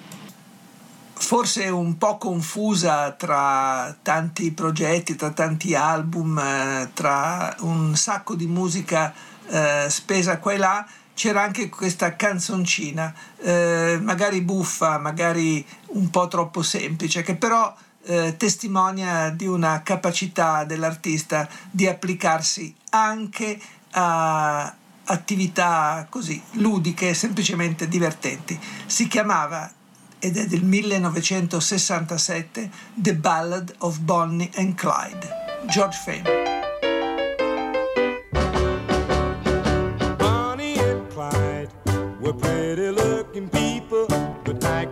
forse 1.14 1.68
un 1.68 1.96
po' 1.96 2.18
confusa 2.18 3.12
tra 3.12 3.96
tanti 4.02 4.52
progetti, 4.52 5.16
tra 5.16 5.30
tanti 5.30 5.74
album, 5.74 6.38
eh, 6.38 6.90
tra 6.92 7.54
un 7.60 7.96
sacco 7.96 8.34
di 8.34 8.46
musica 8.46 9.12
eh, 9.48 9.86
spesa 9.88 10.38
qua 10.38 10.52
e 10.52 10.56
là, 10.58 10.86
c'era 11.14 11.42
anche 11.42 11.70
questa 11.70 12.14
canzoncina, 12.14 13.14
eh, 13.38 13.98
magari 14.02 14.42
buffa, 14.42 14.98
magari 14.98 15.66
un 15.88 16.10
po' 16.10 16.28
troppo 16.28 16.62
semplice, 16.62 17.22
che 17.22 17.36
però 17.36 17.74
eh, 18.06 18.36
testimonia 18.36 19.30
di 19.30 19.46
una 19.46 19.82
capacità 19.82 20.64
dell'artista 20.64 21.48
di 21.70 21.86
applicarsi 21.86 22.74
anche 22.90 23.58
a 23.90 24.74
attività 25.06 26.06
così 26.08 26.40
ludiche, 26.52 27.12
semplicemente 27.14 27.88
divertenti. 27.88 28.56
Si 28.86 29.08
chiamava 29.08 29.70
ed 30.18 30.36
è 30.36 30.46
del 30.46 30.64
1967 30.64 32.70
The 32.94 33.14
Ballad 33.14 33.74
of 33.78 33.98
Bonnie 33.98 34.50
and 34.56 34.74
Clyde. 34.74 35.44
George 35.66 35.96
Fame. 35.96 36.54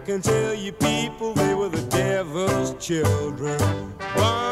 Can 0.05 0.21
tell 0.21 0.55
you 0.55 0.73
people 0.73 1.34
children. 2.85 3.59
Bonnie 4.15 4.44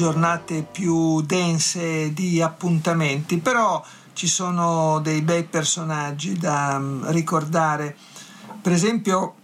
giornate 0.00 0.62
più 0.62 1.20
dense 1.20 2.14
di 2.14 2.40
appuntamenti, 2.40 3.36
però 3.36 3.84
ci 4.14 4.26
sono 4.26 4.98
dei 5.00 5.20
bei 5.20 5.44
personaggi 5.44 6.38
da 6.38 6.78
mm, 6.78 7.08
ricordare. 7.08 7.94
Per 8.62 8.72
esempio, 8.72 9.34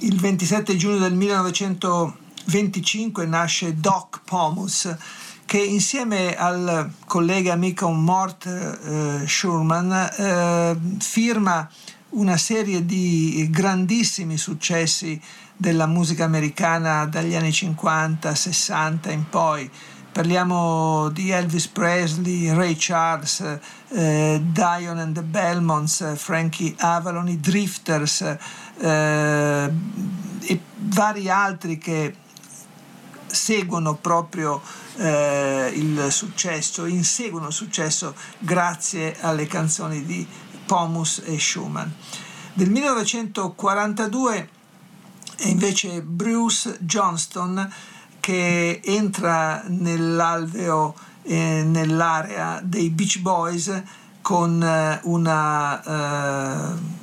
il 0.00 0.20
27 0.20 0.76
giugno 0.76 0.98
del 0.98 1.14
1925 1.14 3.24
nasce 3.24 3.80
Doc 3.80 4.20
Pomus, 4.22 4.94
che 5.46 5.64
insieme 5.64 6.36
al 6.36 6.90
collega 7.06 7.54
amico 7.54 7.90
Mort 7.90 8.44
eh, 8.44 9.26
Schurman 9.26 9.92
eh, 9.92 10.76
firma 10.98 11.66
una 12.10 12.36
serie 12.36 12.84
di 12.84 13.48
grandissimi 13.50 14.36
successi 14.36 15.18
della 15.56 15.86
musica 15.86 16.24
americana 16.24 17.06
dagli 17.06 17.34
anni 17.34 17.52
50, 17.52 18.34
60 18.34 19.10
in 19.10 19.28
poi. 19.28 19.70
Parliamo 20.12 21.10
di 21.10 21.30
Elvis 21.30 21.66
Presley, 21.68 22.50
Ray 22.54 22.74
Charles, 22.78 23.58
eh, 23.88 24.40
Dion 24.42 24.98
and 24.98 25.14
the 25.14 25.22
Belmonts, 25.22 26.16
Frankie 26.16 26.74
Avalon, 26.78 27.28
i 27.28 27.38
Drifters 27.38 28.22
eh, 28.78 29.70
e 30.40 30.60
vari 30.76 31.28
altri 31.28 31.76
che 31.76 32.14
seguono 33.26 33.96
proprio 33.96 34.62
eh, 34.96 35.70
il 35.74 36.06
successo, 36.10 36.86
inseguono 36.86 37.48
il 37.48 37.52
successo 37.52 38.14
grazie 38.38 39.16
alle 39.20 39.46
canzoni 39.46 40.02
di 40.04 40.26
Pomus 40.64 41.22
e 41.26 41.38
Schumann. 41.38 41.88
Del 42.54 42.70
1942 42.70 44.48
è 45.36 45.46
invece 45.46 46.02
Bruce 46.02 46.78
Johnston 46.80 47.70
che 48.20 48.80
entra 48.82 49.62
nell'alveo, 49.68 50.94
eh, 51.22 51.62
nell'area 51.64 52.60
dei 52.62 52.90
Beach 52.90 53.20
Boys 53.20 53.82
con 54.22 54.62
eh, 54.62 55.00
una 55.04 56.72
eh, 56.72 56.94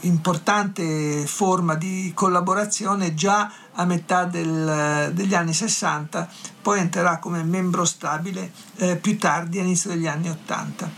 importante 0.00 1.26
forma 1.26 1.74
di 1.74 2.12
collaborazione 2.14 3.14
già 3.14 3.52
a 3.72 3.84
metà 3.84 4.24
del, 4.24 5.10
degli 5.12 5.34
anni 5.34 5.52
60, 5.52 6.28
poi 6.62 6.80
entrerà 6.80 7.18
come 7.18 7.42
membro 7.42 7.84
stabile 7.84 8.50
eh, 8.76 8.96
più 8.96 9.18
tardi, 9.18 9.58
all'inizio 9.58 9.90
degli 9.90 10.06
anni 10.06 10.30
80. 10.30 10.90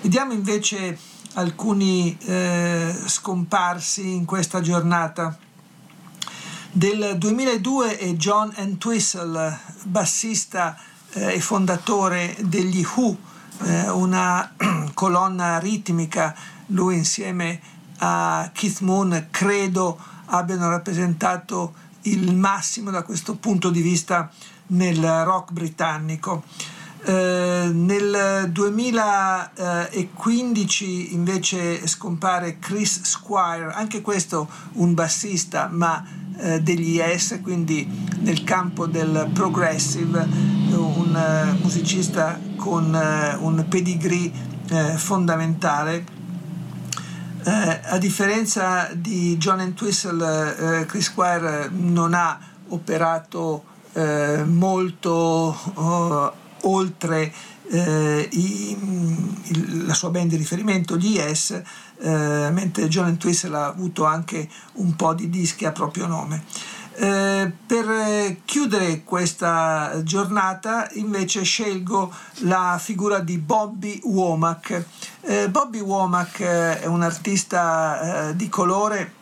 Vediamo 0.00 0.32
invece 0.32 0.98
alcuni 1.34 2.16
eh, 2.24 2.94
scomparsi 3.06 4.14
in 4.14 4.24
questa 4.24 4.60
giornata. 4.60 5.38
Del 6.76 7.16
2002 7.16 7.96
è 7.96 8.12
John 8.16 8.52
Entwistle, 8.54 9.58
bassista 9.84 10.76
eh, 11.12 11.36
e 11.36 11.40
fondatore 11.40 12.36
degli 12.40 12.84
Who, 12.84 13.16
eh, 13.62 13.88
una 13.88 14.52
colonna 14.92 15.58
ritmica, 15.58 16.36
lui 16.66 16.96
insieme 16.96 17.58
a 18.00 18.50
Keith 18.52 18.80
Moon 18.80 19.28
credo 19.30 19.98
abbiano 20.26 20.68
rappresentato 20.68 21.72
il 22.02 22.36
massimo 22.36 22.90
da 22.90 23.04
questo 23.04 23.36
punto 23.36 23.70
di 23.70 23.80
vista 23.80 24.30
nel 24.66 25.24
rock 25.24 25.52
britannico. 25.52 26.44
Eh, 27.06 27.70
nel 27.72 28.50
2015 28.50 31.14
invece 31.14 31.86
scompare 31.86 32.58
Chris 32.58 33.02
Squire, 33.02 33.72
anche 33.72 34.02
questo 34.02 34.46
un 34.72 34.92
bassista 34.92 35.70
ma 35.72 36.24
eh, 36.38 36.60
degli 36.60 36.96
Yes, 36.96 37.38
quindi 37.42 37.88
nel 38.20 38.44
campo 38.44 38.86
del 38.86 39.30
progressive, 39.32 40.54
un 40.76 41.14
uh, 41.14 41.62
musicista 41.62 42.38
con 42.56 42.92
uh, 42.92 43.44
un 43.44 43.64
pedigree 43.68 44.30
uh, 44.70 44.96
fondamentale. 44.96 46.14
a 47.44 47.98
differenza 47.98 48.90
di 48.92 49.36
John 49.36 49.60
Entwistle, 49.60 50.84
Chris 50.88 51.04
Squire 51.04 51.70
non 51.70 52.12
ha 52.12 52.36
operato 52.68 53.62
molto 54.46 55.56
oltre 56.62 57.32
eh, 57.68 58.28
i, 58.30 58.76
il, 59.44 59.86
la 59.86 59.94
sua 59.94 60.10
band 60.10 60.30
di 60.30 60.36
riferimento, 60.36 60.96
gli 60.96 61.14
Yes, 61.16 61.60
eh, 61.98 62.48
mentre 62.52 62.88
John 62.88 63.08
Entwistle 63.08 63.56
ha 63.56 63.66
avuto 63.66 64.04
anche 64.04 64.48
un 64.74 64.94
po' 64.96 65.14
di 65.14 65.28
dischi 65.28 65.64
a 65.64 65.72
proprio 65.72 66.06
nome. 66.06 66.44
Eh, 66.98 67.52
per 67.66 68.38
chiudere 68.46 69.04
questa 69.04 70.00
giornata 70.02 70.88
invece 70.94 71.42
scelgo 71.42 72.10
la 72.44 72.78
figura 72.80 73.18
di 73.18 73.36
Bobby 73.36 74.00
Womack. 74.02 74.84
Eh, 75.20 75.50
Bobby 75.50 75.80
Womack 75.80 76.40
eh, 76.40 76.80
è 76.80 76.86
un 76.86 77.02
artista 77.02 78.28
eh, 78.30 78.36
di 78.36 78.48
colore 78.48 79.12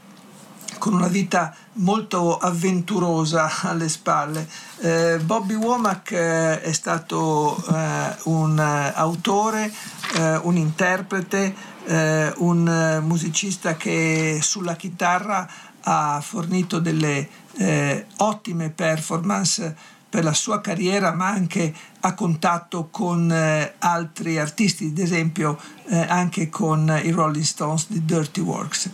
con 0.79 0.95
una 0.95 1.09
vita 1.09 1.55
molto 1.75 2.37
avventurosa 2.37 3.51
alle 3.63 3.89
spalle. 3.89 4.47
Eh, 4.79 5.19
Bobby 5.25 5.55
Womack 5.55 6.13
eh, 6.13 6.61
è 6.61 6.73
stato 6.73 7.57
eh, 7.57 8.17
un 8.25 8.59
autore, 8.59 9.73
eh, 10.17 10.37
un 10.43 10.57
interprete, 10.57 11.73
eh, 11.87 12.33
un 12.37 13.03
musicista 13.05 13.77
che 13.77 14.39
sulla 14.41 14.77
chitarra 14.77 15.49
ha 15.81 16.21
fornito 16.21 16.79
delle 16.79 17.29
eh, 17.57 18.07
ottime 18.19 18.71
performance 18.71 19.77
per 20.09 20.25
la 20.25 20.33
sua 20.33 20.61
carriera, 20.61 21.13
ma 21.13 21.29
anche 21.29 21.75
a 22.01 22.15
contatto 22.15 22.89
con 22.91 23.35
altri 23.79 24.39
artisti, 24.39 24.87
ad 24.87 24.99
esempio 24.99 25.59
anche 25.89 26.49
con 26.51 27.01
i 27.03 27.11
Rolling 27.11 27.45
Stones 27.45 27.87
di 27.89 28.05
Dirty 28.05 28.41
Works. 28.41 28.91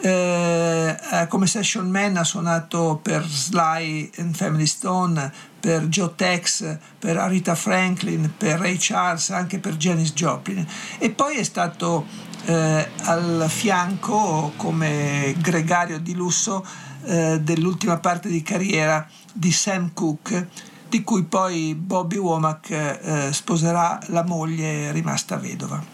Eh, 0.00 0.96
eh, 1.10 1.26
come 1.26 1.48
session 1.48 1.90
man 1.90 2.16
ha 2.16 2.24
suonato 2.24 3.00
per 3.02 3.26
Sly 3.26 4.10
and 4.18 4.34
Family 4.34 4.66
Stone, 4.66 5.32
per 5.58 5.86
Joe 5.86 6.12
Tex, 6.14 6.78
per 6.98 7.16
Arita 7.16 7.56
Franklin, 7.56 8.32
per 8.36 8.60
Ray 8.60 8.76
Charles, 8.78 9.30
anche 9.30 9.58
per 9.58 9.76
Janis 9.76 10.12
Joplin 10.12 10.64
e 10.98 11.10
poi 11.10 11.38
è 11.38 11.42
stato 11.42 12.06
eh, 12.48 12.88
al 13.02 13.44
fianco 13.48 14.52
come 14.56 15.34
gregario 15.38 15.98
di 15.98 16.14
lusso 16.14 16.64
eh, 17.04 17.40
dell'ultima 17.42 17.98
parte 17.98 18.30
di 18.30 18.42
carriera 18.42 19.06
di 19.32 19.52
Sam 19.52 19.92
Cooke 19.92 20.48
di 20.88 21.04
cui 21.04 21.24
poi 21.24 21.74
Bobby 21.74 22.16
Womack 22.16 22.70
eh, 22.70 23.32
sposerà 23.32 24.00
la 24.06 24.24
moglie 24.24 24.90
rimasta 24.92 25.36
vedova. 25.36 25.84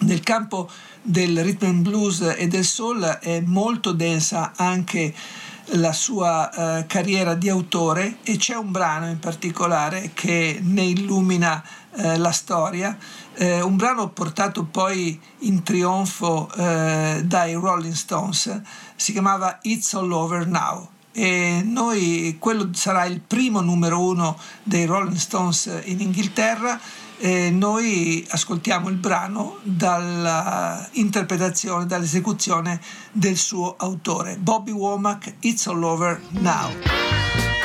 Nel 0.00 0.20
campo 0.20 0.68
del 1.00 1.40
rhythm 1.44 1.66
and 1.66 1.82
blues 1.82 2.34
e 2.36 2.48
del 2.48 2.64
soul 2.64 3.04
è 3.04 3.40
molto 3.40 3.92
densa 3.92 4.54
anche 4.56 5.14
la 5.70 5.92
sua 5.92 6.50
eh, 6.78 6.86
carriera 6.86 7.34
di 7.34 7.48
autore 7.48 8.18
e 8.24 8.36
c'è 8.36 8.54
un 8.54 8.72
brano 8.72 9.08
in 9.08 9.18
particolare 9.20 10.10
che 10.14 10.58
ne 10.60 10.84
illumina 10.84 11.62
eh, 11.96 12.18
la 12.18 12.30
storia, 12.30 12.96
eh, 13.36 13.60
un 13.60 13.76
brano 13.76 14.08
portato 14.08 14.64
poi 14.64 15.20
in 15.40 15.62
trionfo 15.62 16.50
eh, 16.56 17.20
dai 17.24 17.52
Rolling 17.54 17.94
Stones, 17.94 18.60
si 18.96 19.12
chiamava 19.12 19.58
It's 19.62 19.94
All 19.94 20.10
Over 20.10 20.46
Now. 20.46 20.88
E 21.12 21.62
noi 21.64 22.36
quello 22.38 22.70
sarà 22.72 23.04
il 23.06 23.20
primo 23.20 23.60
numero 23.60 24.00
uno 24.00 24.36
dei 24.62 24.84
Rolling 24.84 25.16
Stones 25.16 25.82
in 25.84 26.00
Inghilterra. 26.00 26.78
E 27.18 27.50
noi 27.50 28.26
ascoltiamo 28.28 28.90
il 28.90 28.96
brano 28.96 29.56
dall'interpretazione, 29.62 31.86
dall'esecuzione 31.86 32.78
del 33.10 33.38
suo 33.38 33.74
autore, 33.78 34.36
Bobby 34.36 34.72
Womack, 34.72 35.36
It's 35.40 35.66
All 35.66 35.82
Over 35.82 36.20
Now. 36.32 37.55